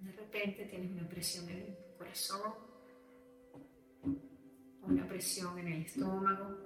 De 0.00 0.12
repente 0.12 0.66
tienes 0.66 0.92
una 0.92 1.08
presión 1.08 1.48
en 1.48 1.56
el 1.58 1.76
corazón, 1.96 2.52
una 4.82 5.06
presión 5.06 5.58
en 5.58 5.68
el 5.68 5.82
estómago. 5.82 6.56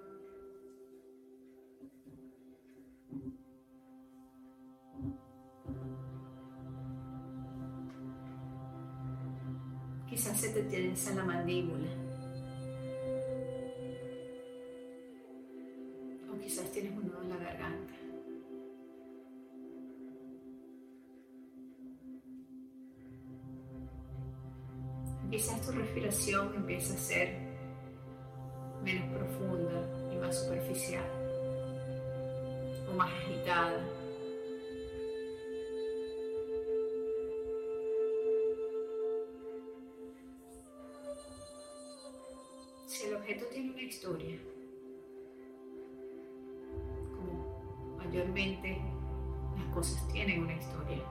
Quizás 10.08 10.40
se 10.40 10.50
te 10.50 10.62
tensa 10.64 11.14
la 11.14 11.24
mandíbula. 11.24 12.01
Empieza 26.30 26.94
a 26.94 26.98
ser 26.98 27.36
menos 28.84 29.04
profunda 29.12 30.12
y 30.12 30.16
más 30.16 30.40
superficial 30.40 31.04
o 32.88 32.94
más 32.94 33.10
agitada. 33.12 33.84
Si 42.86 43.06
el 43.06 43.16
objeto 43.16 43.46
tiene 43.46 43.72
una 43.72 43.82
historia, 43.82 44.38
como 47.16 47.96
mayormente 47.96 48.80
las 49.56 49.74
cosas 49.74 50.06
tienen 50.12 50.44
una 50.44 50.54
historia, 50.54 51.02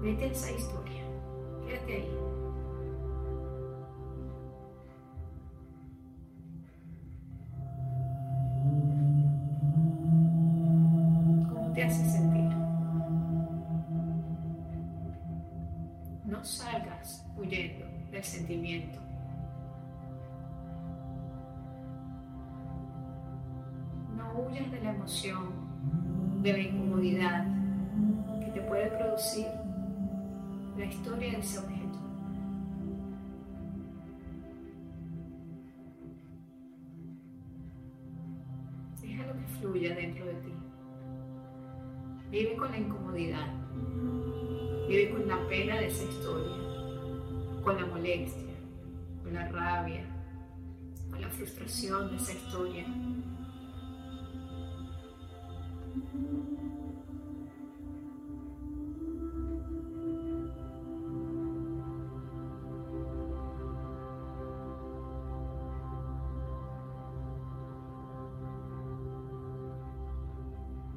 vete 0.00 0.24
a 0.24 0.26
esa 0.28 0.52
historia. 0.52 1.02
Quédate 1.66 1.94
ahí. 1.94 2.43
De 25.04 26.52
la 26.52 26.58
incomodidad 26.60 27.46
que 28.40 28.52
te 28.52 28.60
puede 28.62 28.86
producir 28.86 29.44
la 30.78 30.86
historia 30.86 31.32
de 31.32 31.38
ese 31.40 31.58
objeto. 31.58 31.98
Déjalo 39.02 39.34
que 39.34 39.46
fluya 39.60 39.94
dentro 39.94 40.24
de 40.24 40.34
ti. 40.36 40.52
Vive 42.30 42.56
con 42.56 42.70
la 42.70 42.78
incomodidad. 42.78 43.52
Vive 44.88 45.10
con 45.10 45.28
la 45.28 45.46
pena 45.48 45.76
de 45.80 45.88
esa 45.88 46.04
historia, 46.04 46.56
con 47.62 47.76
la 47.76 47.84
molestia, 47.84 48.54
con 49.22 49.34
la 49.34 49.48
rabia, 49.48 50.06
con 51.10 51.20
la 51.20 51.28
frustración 51.28 52.08
de 52.08 52.16
esa 52.16 52.32
historia. 52.32 52.86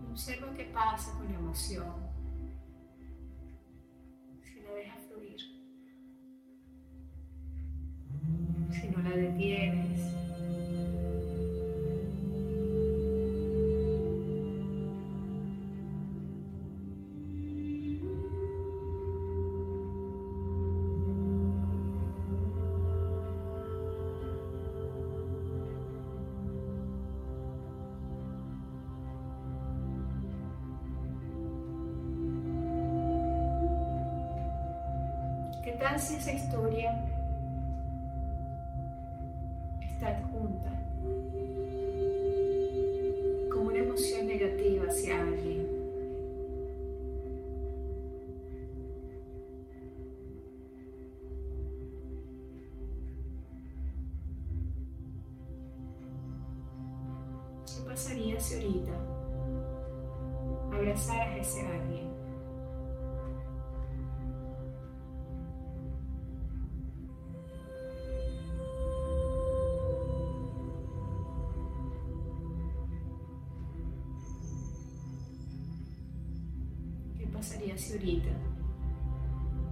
Observa 0.10 0.51
qué 0.55 0.63
pasa 0.73 1.12
con 1.15 1.27
la 1.27 1.36
emoción. 1.36 1.96
¿Qué 35.78 35.84
tal 35.84 36.00
si 36.00 36.16
esa 36.16 36.34
historia 36.34 36.92
está 39.80 40.08
adjunta 40.08 40.72
con 43.54 43.68
una 43.68 43.78
emoción 43.78 44.26
negativa 44.26 44.88
hacia 44.88 45.22
alguien? 45.22 45.46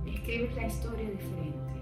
Escribes 0.05 0.55
la 0.55 0.67
historia 0.67 1.09
diferente? 1.09 1.73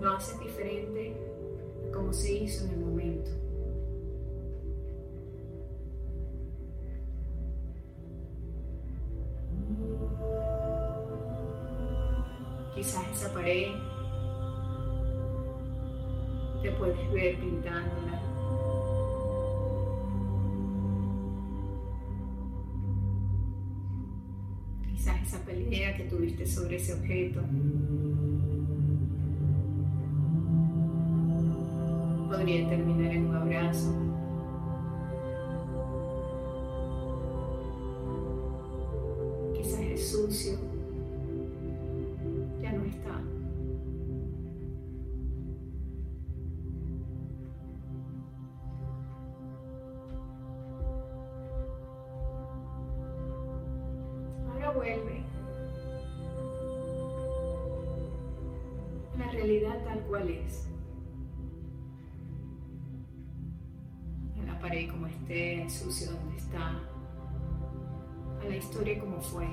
Lo 0.00 0.12
haces 0.12 0.38
diferente 0.38 1.16
como 1.92 2.12
se 2.12 2.32
hizo 2.32 2.66
en 2.66 2.70
el 2.72 2.80
momento. 2.80 3.30
Quizás 12.74 13.08
esa 13.12 13.32
pared 13.32 13.72
te 16.62 16.70
puedes 16.72 17.12
ver 17.12 17.38
pintándola. 17.40 18.33
Quizás 25.04 25.22
esa 25.22 25.44
pelea 25.44 25.94
que 25.94 26.04
tuviste 26.04 26.46
sobre 26.46 26.76
ese 26.76 26.94
objeto 26.94 27.42
podría 32.30 32.66
terminar 32.70 33.12
en 33.12 33.26
un 33.26 33.34
abrazo. 33.34 33.92
Quizás 39.54 39.80
es 39.80 40.08
sucio, 40.08 40.58
fue. 69.30 69.46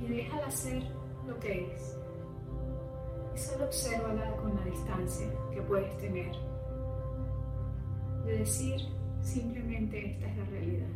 Y 0.00 0.06
déjala 0.06 0.50
ser 0.50 0.82
lo 1.26 1.38
que 1.40 1.72
es. 1.74 1.96
Y 3.34 3.38
solo 3.38 3.64
obsérvala 3.66 4.36
con 4.36 4.56
la 4.56 4.64
distancia 4.64 5.26
que 5.52 5.62
puedes 5.62 5.96
tener 5.98 6.34
de 8.24 8.38
decir 8.38 8.80
simplemente 9.22 10.12
esta 10.12 10.26
es 10.26 10.36
la 10.36 10.44
realidad. 10.46 10.88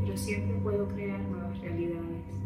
Pero 0.00 0.16
siempre 0.16 0.54
puedo 0.62 0.88
crear 0.88 1.20
nuevas 1.20 1.58
realidades. 1.60 2.41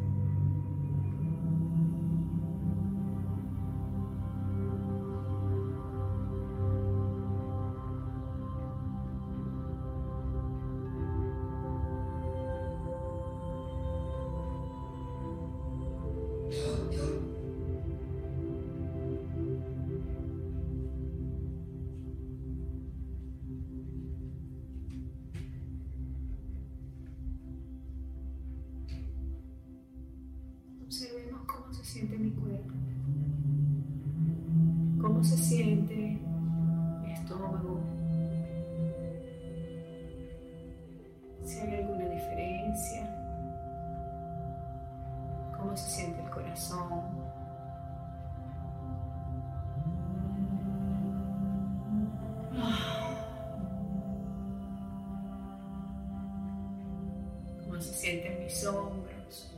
Hombros 58.67 59.57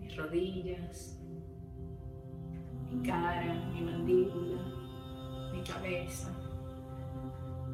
mis 0.00 0.16
rodillas, 0.16 1.18
mi 2.90 3.06
cara, 3.06 3.54
mi 3.72 3.80
mandíbula, 3.80 4.60
mi 5.52 5.62
cabeza, 5.62 6.30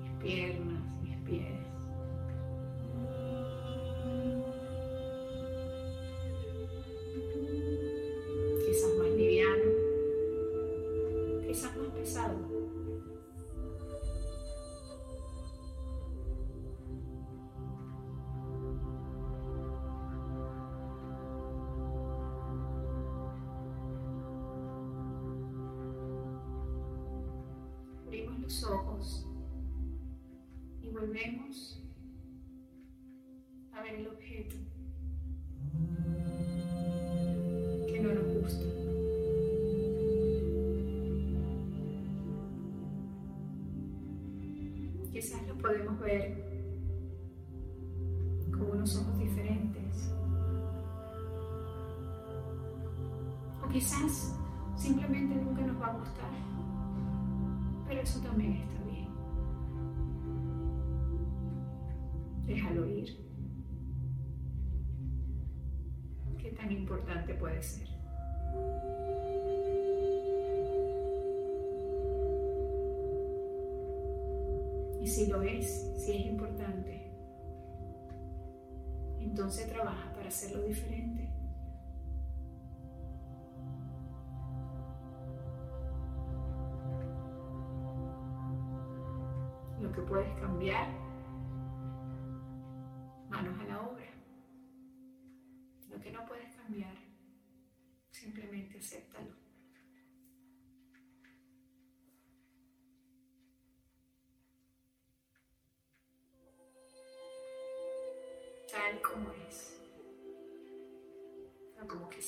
mis 0.00 0.12
piernas, 0.22 0.82
mis 1.02 1.16
pies. 1.18 1.60
Quizás 8.66 8.90
más 8.98 9.08
liviano, 9.16 9.70
quizás 11.46 11.76
más 11.76 11.88
pesado. 11.94 12.45
Y 31.16 31.75
si 75.16 75.28
lo 75.28 75.40
es, 75.40 75.94
si 75.96 76.12
es 76.12 76.26
importante, 76.26 77.10
entonces 79.18 79.66
trabaja 79.66 80.12
para 80.12 80.28
hacerlo 80.28 80.60
diferente. 80.60 81.32
Lo 89.80 89.90
que 89.90 90.02
puedes 90.02 90.38
cambiar, 90.38 90.86
manos 93.30 93.58
a 93.58 93.64
la 93.64 93.80
obra. 93.88 94.04
Lo 95.88 95.98
que 95.98 96.12
no 96.12 96.26
puedes 96.26 96.54
cambiar, 96.56 96.94
simplemente 98.10 98.80
acéptalo. 98.80 99.35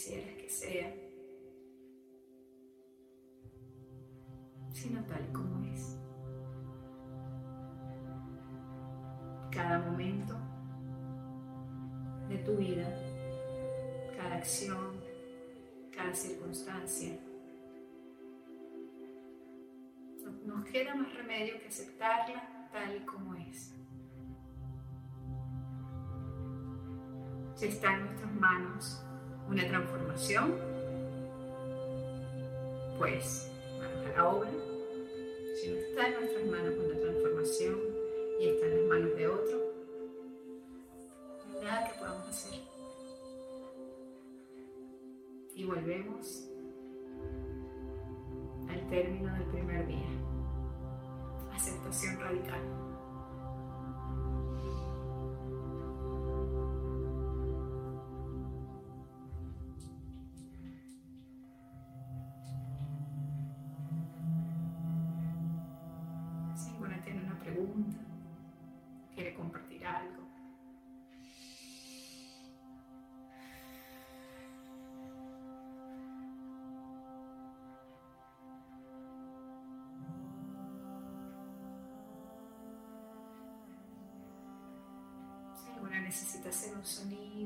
Quisieras 0.09 0.37
que 0.37 0.49
sea, 0.49 0.95
sino 4.73 5.05
tal 5.05 5.31
como 5.33 5.65
es. 5.67 5.99
Cada 9.51 9.79
momento 9.81 10.35
de 12.29 12.39
tu 12.39 12.57
vida, 12.57 12.89
cada 14.17 14.37
acción, 14.37 14.93
cada 15.95 16.15
circunstancia. 16.15 17.19
No- 20.25 20.55
Nos 20.57 20.65
queda 20.71 20.95
más 20.95 21.13
remedio 21.15 21.59
que 21.61 21.69
aceptarla 21.69 22.69
tal 22.73 23.05
como 23.05 23.35
es. 23.35 23.75
Si 27.57 27.67
está 27.67 27.93
en 27.95 28.05
nuestras 28.07 28.33
manos 28.37 29.05
una 29.49 29.67
transformación, 29.67 30.55
pues 32.99 33.51
a 33.81 34.17
la 34.17 34.29
obra. 34.29 34.51
Si 35.61 35.69
no 35.71 35.77
está 35.77 36.09
en 36.09 36.15
nuestras 36.15 36.47
manos 36.47 36.75
una 36.79 37.01
transformación 37.01 37.79
y 38.41 38.49
está 38.49 38.67
en 38.67 38.77
las 38.77 38.87
manos 38.89 39.17
de 39.17 39.29
otro, 39.29 39.59
no 41.49 41.59
hay 41.59 41.65
nada 41.65 41.91
que 41.91 41.99
podamos 41.99 42.29
hacer. 42.29 42.61
Y 45.55 45.65
volvemos 45.65 46.49
al 48.69 48.89
término 48.89 49.33
del 49.35 49.45
primer 49.47 49.87
día. 49.87 50.09
Aceptación 51.53 52.21
radical. 52.21 52.61
ahora 85.89 86.01
necesita 86.01 86.51
hacer 86.51 86.75
un 86.75 86.85
sonido 86.85 87.38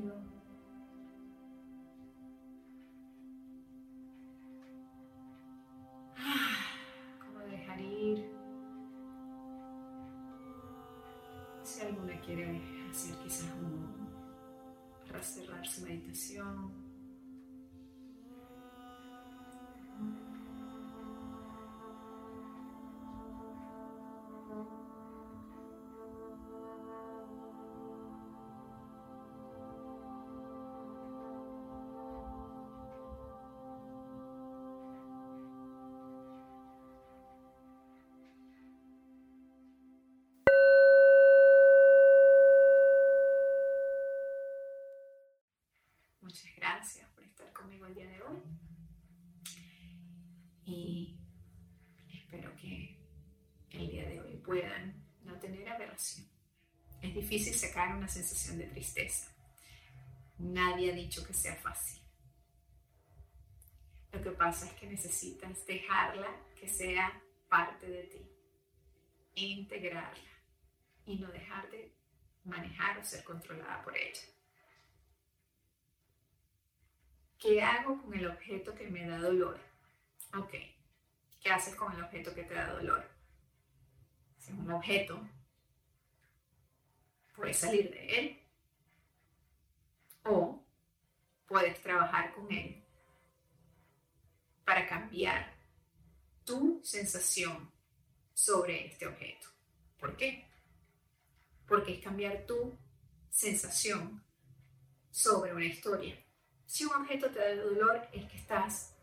el 47.85 47.95
día 47.95 48.07
de 48.07 48.21
hoy. 48.21 48.41
Y 50.65 51.19
espero 52.11 52.55
que 52.55 52.97
el 53.71 53.89
día 53.89 54.07
de 54.07 54.21
hoy 54.21 54.37
puedan 54.37 55.03
no 55.23 55.37
tener 55.39 55.67
aberración. 55.67 56.27
Es 57.01 57.13
difícil 57.13 57.53
sacar 57.53 57.95
una 57.95 58.07
sensación 58.07 58.57
de 58.57 58.67
tristeza. 58.67 59.29
Nadie 60.37 60.91
ha 60.91 60.95
dicho 60.95 61.25
que 61.25 61.33
sea 61.33 61.55
fácil. 61.55 62.01
Lo 64.11 64.21
que 64.21 64.31
pasa 64.31 64.67
es 64.67 64.73
que 64.73 64.87
necesitas 64.87 65.65
dejarla 65.65 66.27
que 66.59 66.67
sea 66.67 67.21
parte 67.49 67.87
de 67.87 68.03
ti, 68.03 68.29
integrarla 69.35 70.29
y 71.05 71.17
no 71.17 71.29
dejar 71.31 71.69
de 71.71 71.91
manejar 72.43 72.99
o 72.99 73.03
ser 73.03 73.23
controlada 73.23 73.83
por 73.83 73.97
ella. 73.97 74.21
¿Qué 77.43 77.61
hago 77.61 78.01
con 78.01 78.13
el 78.13 78.25
objeto 78.25 78.73
que 78.73 78.87
me 78.89 79.05
da 79.05 79.17
dolor? 79.17 79.59
Ok, 80.33 80.53
¿qué 81.41 81.49
haces 81.49 81.75
con 81.75 81.91
el 81.91 82.01
objeto 82.01 82.33
que 82.33 82.43
te 82.45 82.53
da 82.53 82.71
dolor? 82.71 83.05
Si 84.39 84.53
es 84.53 84.57
un 84.57 84.71
objeto, 84.71 85.19
puedes 87.35 87.57
salir 87.57 87.91
de 87.91 88.17
él 88.17 88.39
o 90.23 90.63
puedes 91.45 91.81
trabajar 91.81 92.33
con 92.33 92.49
él 92.49 92.81
para 94.63 94.87
cambiar 94.87 95.53
tu 96.45 96.79
sensación 96.81 97.69
sobre 98.33 98.85
este 98.87 99.05
objeto. 99.05 99.49
¿Por 99.99 100.15
qué? 100.15 100.47
Porque 101.67 101.95
es 101.95 102.01
cambiar 102.01 102.45
tu 102.45 102.79
sensación 103.29 104.23
sobre 105.11 105.53
una 105.53 105.65
historia. 105.65 106.23
Si 106.65 106.85
un 106.85 106.93
objeto 106.93 107.29
te 107.29 107.39
da 107.39 107.55
dolor 107.55 108.07
es 108.11 108.25
que 108.25 108.37
estás 108.37 108.95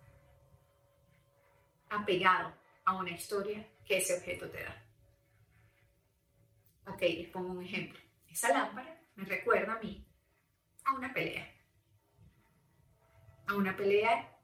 apegado 1.88 2.52
a 2.84 2.96
una 2.96 3.10
historia 3.10 3.66
que 3.84 3.98
ese 3.98 4.16
objeto 4.16 4.48
te 4.50 4.62
da. 4.62 4.82
Ok, 6.86 7.02
les 7.02 7.28
pongo 7.28 7.52
un 7.52 7.62
ejemplo. 7.62 8.00
Esa 8.28 8.48
lámpara 8.48 9.00
me 9.16 9.24
recuerda 9.24 9.74
a 9.74 9.78
mí 9.80 10.06
a 10.84 10.94
una 10.94 11.12
pelea. 11.12 11.48
A 13.46 13.54
una 13.54 13.76
pelea 13.76 14.36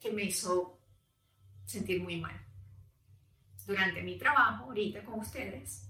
que 0.00 0.10
me 0.10 0.24
hizo 0.24 0.78
sentir 1.64 2.02
muy 2.02 2.20
mal. 2.20 2.38
Durante 3.66 4.02
mi 4.02 4.18
trabajo, 4.18 4.64
ahorita 4.64 5.04
con 5.04 5.20
ustedes, 5.20 5.88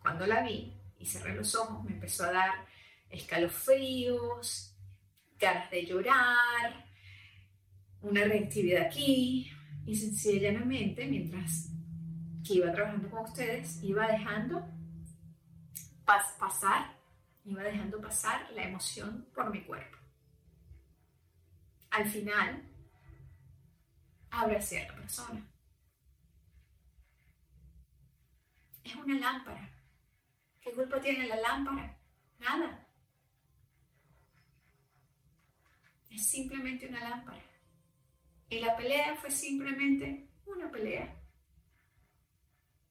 cuando 0.00 0.26
la 0.26 0.42
vi 0.42 0.76
y 0.98 1.06
cerré 1.06 1.34
los 1.34 1.54
ojos, 1.54 1.84
me 1.84 1.92
empezó 1.92 2.24
a 2.24 2.32
dar 2.32 2.66
escalofríos, 3.08 4.73
ganas 5.38 5.70
de 5.70 5.86
llorar, 5.86 6.86
una 8.00 8.24
reactividad 8.24 8.86
aquí, 8.86 9.50
y 9.86 9.96
sencillamente, 9.96 11.06
mientras 11.06 11.70
que 12.46 12.54
iba 12.54 12.72
trabajando 12.72 13.10
con 13.10 13.24
ustedes, 13.24 13.82
iba 13.82 14.06
dejando 14.06 14.66
pasar, 16.04 16.96
iba 17.44 17.62
dejando 17.62 18.00
pasar 18.00 18.50
la 18.52 18.64
emoción 18.64 19.26
por 19.34 19.50
mi 19.50 19.62
cuerpo. 19.62 19.98
Al 21.90 22.06
final, 22.06 22.62
abracé 24.30 24.82
a 24.82 24.88
la 24.88 24.96
persona. 24.96 25.50
Es 28.82 28.94
una 28.96 29.18
lámpara. 29.18 29.70
¿Qué 30.60 30.72
culpa 30.72 31.00
tiene 31.00 31.26
la 31.26 31.36
lámpara? 31.36 31.96
Nada. 32.38 32.83
Simplemente 36.18 36.88
una 36.88 37.08
lámpara. 37.08 37.42
Y 38.48 38.60
la 38.60 38.76
pelea 38.76 39.16
fue 39.16 39.30
simplemente 39.30 40.28
una 40.46 40.70
pelea. 40.70 41.20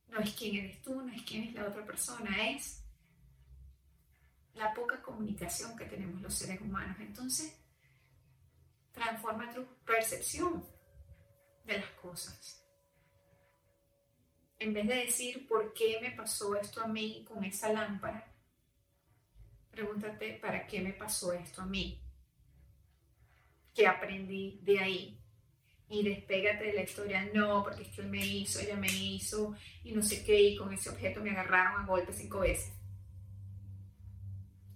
No 0.10 0.20
es 0.20 0.34
quién 0.34 0.58
eres 0.58 0.82
tú, 0.82 1.02
no 1.02 1.12
es 1.14 1.22
quién 1.24 1.44
es 1.44 1.54
la 1.54 1.68
otra 1.68 1.86
persona, 1.86 2.50
es 2.50 2.84
la 4.54 4.74
poca 4.74 5.02
comunicación 5.02 5.76
que 5.76 5.86
tenemos 5.86 6.22
los 6.22 6.34
seres 6.34 6.62
humanos. 6.62 6.98
Entonces, 7.00 7.60
transforma 8.92 9.52
tu 9.52 9.66
percepción 9.86 10.66
de 11.66 11.80
las 11.80 11.90
cosas. 11.92 12.60
En 14.60 14.74
vez 14.74 14.88
de 14.88 14.96
decir 14.96 15.48
por 15.48 15.74
qué 15.74 16.00
me 16.02 16.12
pasó 16.12 16.56
esto 16.56 16.82
a 16.82 16.88
mí 16.88 17.26
con 17.28 17.44
esa 17.44 17.74
lámpara, 17.74 18.34
pregúntate 19.72 20.34
para 20.36 20.68
qué 20.68 20.82
me 20.82 20.94
pasó 20.94 21.34
esto 21.34 21.62
a 21.62 21.66
mí 21.66 22.04
que 23.74 23.88
aprendí 23.88 24.60
de 24.64 24.80
ahí. 24.80 25.20
Y 25.90 26.04
despégate 26.04 26.66
de 26.66 26.74
la 26.74 26.84
historia, 26.84 27.30
no, 27.34 27.64
porque 27.64 27.84
es 27.84 27.90
que 27.90 28.02
él 28.02 28.10
me 28.10 28.26
hizo, 28.26 28.60
ella 28.60 28.76
me 28.76 28.92
hizo, 28.92 29.54
y 29.84 29.92
no 29.92 30.02
sé 30.02 30.24
qué, 30.24 30.42
y 30.42 30.56
con 30.56 30.74
ese 30.74 30.90
objeto 30.90 31.22
me 31.22 31.32
agarraron 31.32 31.82
a 31.82 31.86
golpe 31.86 32.14
cinco 32.14 32.40
veces. 32.40 32.74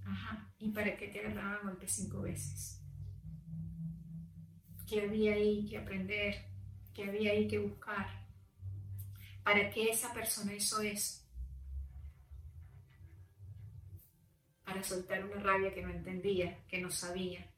Ajá, 0.05 0.53
¿y 0.59 0.69
para 0.69 0.95
qué 0.95 1.07
te 1.07 1.19
agarraron 1.19 1.53
a 1.53 1.69
golpe 1.69 1.87
cinco 1.87 2.21
veces? 2.21 2.81
¿Qué 4.87 5.01
había 5.01 5.33
ahí 5.33 5.65
que 5.67 5.77
aprender? 5.77 6.45
¿Qué 6.93 7.05
había 7.05 7.31
ahí 7.31 7.47
que 7.47 7.59
buscar? 7.59 8.27
¿Para 9.43 9.69
qué 9.71 9.89
esa 9.89 10.13
persona 10.13 10.53
hizo 10.53 10.81
eso? 10.81 11.23
Para 14.63 14.83
soltar 14.83 15.23
una 15.23 15.41
rabia 15.41 15.73
que 15.73 15.81
no 15.81 15.89
entendía, 15.89 16.63
que 16.67 16.79
no 16.79 16.91
sabía 16.91 17.49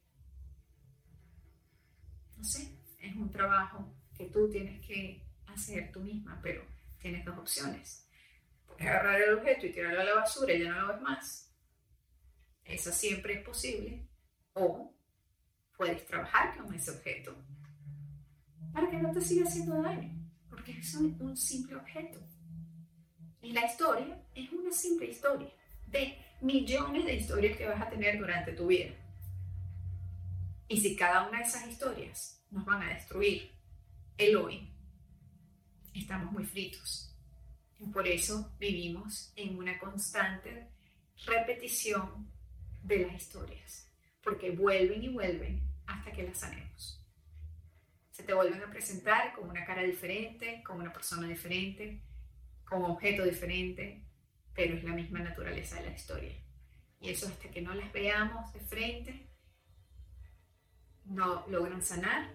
no 2.39 2.45
sé, 2.45 2.71
es 2.99 3.15
un 3.15 3.29
trabajo 3.29 3.93
que 4.17 4.25
tú 4.25 4.49
tienes 4.49 4.85
que 4.85 5.21
hacer 5.47 5.91
tú 5.91 5.99
misma, 5.99 6.39
pero 6.41 6.63
tienes 6.97 7.25
dos 7.25 7.37
opciones. 7.37 8.07
Puedes 8.65 8.87
agarrar 8.87 9.21
el 9.21 9.33
objeto 9.33 9.65
y 9.65 9.71
tirarlo 9.71 9.99
a 9.99 10.05
la 10.05 10.15
basura 10.15 10.53
y 10.53 10.63
ya 10.63 10.71
no 10.71 10.81
lo 10.81 10.93
ves 10.93 11.01
más. 11.01 11.53
Eso 12.63 12.91
siempre 12.91 13.33
es 13.33 13.43
posible. 13.43 14.07
O 14.53 14.93
puedes 15.75 16.05
trabajar 16.05 16.57
con 16.57 16.73
ese 16.73 16.91
objeto 16.91 17.35
para 18.73 18.89
que 18.89 18.97
no 18.97 19.11
te 19.11 19.21
siga 19.21 19.47
haciendo 19.47 19.81
daño, 19.81 20.13
porque 20.49 20.71
es 20.71 20.93
un, 20.93 21.35
simple 21.35 21.75
objeto. 21.75 22.19
Y 23.41 23.51
la 23.51 23.65
historia 23.65 24.21
es 24.33 24.51
una 24.51 24.71
simple 24.71 25.07
historia 25.07 25.49
de 25.87 26.17
millones 26.41 27.05
de 27.05 27.15
historias 27.15 27.57
que 27.57 27.67
vas 27.67 27.81
a 27.81 27.89
tener 27.89 28.17
durante 28.17 28.53
tu 28.53 28.67
vida. 28.67 28.93
Y 30.69 30.79
si 30.79 30.95
cada 30.95 31.27
una 31.27 31.39
de 31.39 31.45
esas 31.45 31.67
historias 31.67 32.45
nos 32.51 32.63
van 32.63 32.83
a 32.83 32.93
destruir 32.93 33.51
el 34.19 34.37
hoy, 34.37 34.71
estamos 35.95 36.31
muy 36.31 36.45
fritos. 36.45 37.11
Y 37.79 37.87
por 37.87 38.07
eso 38.07 38.55
vivimos 38.59 39.33
en 39.35 39.57
una 39.57 39.79
constante 39.79 40.69
repetición 41.25 42.31
de 42.83 42.99
las 42.99 43.15
historias, 43.15 43.91
porque 44.21 44.51
vuelven 44.51 45.03
y 45.03 45.09
vuelven 45.09 45.59
hasta 45.87 46.11
que 46.11 46.21
las 46.21 46.37
sanemos. 46.37 47.03
Se 48.11 48.21
te 48.21 48.35
vuelven 48.35 48.61
a 48.61 48.69
presentar 48.69 49.33
con 49.33 49.49
una 49.49 49.65
cara 49.65 49.81
diferente, 49.81 50.61
con 50.63 50.79
una 50.79 50.93
persona 50.93 51.27
diferente, 51.27 52.03
con 52.63 52.83
objeto 52.83 53.23
diferente, 53.23 54.05
pero 54.53 54.75
es 54.75 54.83
la 54.83 54.93
misma 54.93 55.17
naturaleza 55.19 55.77
de 55.77 55.89
la 55.89 55.95
historia. 55.95 56.35
Y 57.01 57.09
eso 57.09 57.27
hasta 57.27 57.49
que 57.49 57.61
no 57.61 57.73
las 57.73 57.91
veamos 57.91 58.53
de 58.53 58.59
frente, 58.59 59.28
no 61.09 61.45
logran 61.47 61.81
sanar, 61.81 62.33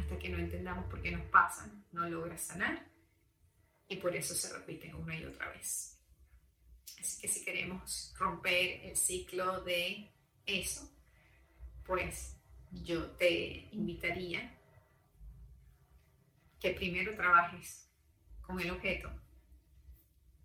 hasta 0.00 0.18
que 0.18 0.28
no 0.28 0.38
entendamos 0.38 0.86
por 0.86 1.02
qué 1.02 1.10
nos 1.10 1.24
pasan, 1.26 1.84
no 1.92 2.08
logran 2.08 2.38
sanar 2.38 2.86
y 3.88 3.96
por 3.96 4.14
eso 4.14 4.34
se 4.34 4.52
repiten 4.56 4.94
una 4.94 5.16
y 5.16 5.24
otra 5.24 5.50
vez. 5.50 6.00
Así 6.98 7.20
que 7.20 7.28
si 7.28 7.44
queremos 7.44 8.14
romper 8.18 8.80
el 8.84 8.96
ciclo 8.96 9.62
de 9.62 10.12
eso, 10.46 10.90
pues 11.84 12.40
yo 12.70 13.10
te 13.12 13.68
invitaría 13.72 14.58
que 16.58 16.70
primero 16.70 17.14
trabajes 17.14 17.90
con 18.40 18.58
el 18.60 18.70
objeto 18.70 19.10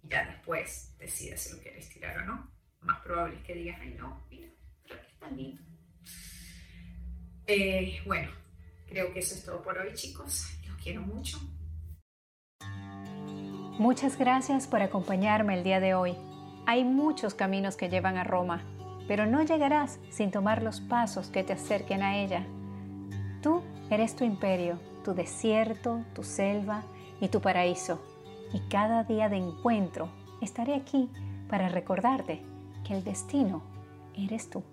y 0.04 0.10
ya 0.10 0.26
después 0.26 0.98
decidas 0.98 1.42
si 1.42 1.56
lo 1.56 1.62
quieres 1.62 1.90
tirar 1.90 2.20
o 2.20 2.26
no. 2.26 2.52
Más 2.82 3.02
probable 3.02 3.38
es 3.38 3.44
que 3.44 3.54
digas, 3.54 3.80
ay 3.82 3.94
no, 3.94 4.26
mira, 4.30 4.50
pero 4.84 5.02
que 5.02 5.08
está 5.08 5.30
lindo. 5.32 5.69
Eh, 7.52 8.00
bueno, 8.06 8.30
creo 8.88 9.12
que 9.12 9.22
eso 9.22 9.34
es 9.34 9.44
todo 9.44 9.64
por 9.64 9.76
hoy 9.80 9.92
chicos. 9.96 10.46
Los 10.68 10.78
quiero 10.78 11.02
mucho. 11.02 11.40
Muchas 13.80 14.20
gracias 14.20 14.68
por 14.68 14.84
acompañarme 14.84 15.58
el 15.58 15.64
día 15.64 15.80
de 15.80 15.96
hoy. 15.96 16.16
Hay 16.68 16.84
muchos 16.84 17.34
caminos 17.34 17.76
que 17.76 17.90
llevan 17.90 18.18
a 18.18 18.24
Roma, 18.24 18.62
pero 19.08 19.26
no 19.26 19.42
llegarás 19.42 20.00
sin 20.12 20.30
tomar 20.30 20.62
los 20.62 20.80
pasos 20.80 21.30
que 21.30 21.44
te 21.44 21.54
acerquen 21.54 22.04
a 22.04 22.20
ella. 22.20 22.46
Tú 23.42 23.64
eres 23.90 24.16
tu 24.16 24.26
imperio, 24.26 24.80
tu 25.04 25.16
desierto, 25.16 26.04
tu 26.14 26.24
selva 26.24 26.84
y 27.20 27.30
tu 27.30 27.42
paraíso. 27.42 28.00
Y 28.54 28.60
cada 28.70 29.04
día 29.06 29.28
de 29.28 29.38
encuentro 29.38 30.12
estaré 30.40 30.76
aquí 30.76 31.10
para 31.50 31.68
recordarte 31.68 32.44
que 32.86 32.94
el 32.94 33.04
destino 33.04 33.64
eres 34.14 34.52
tú. 34.52 34.64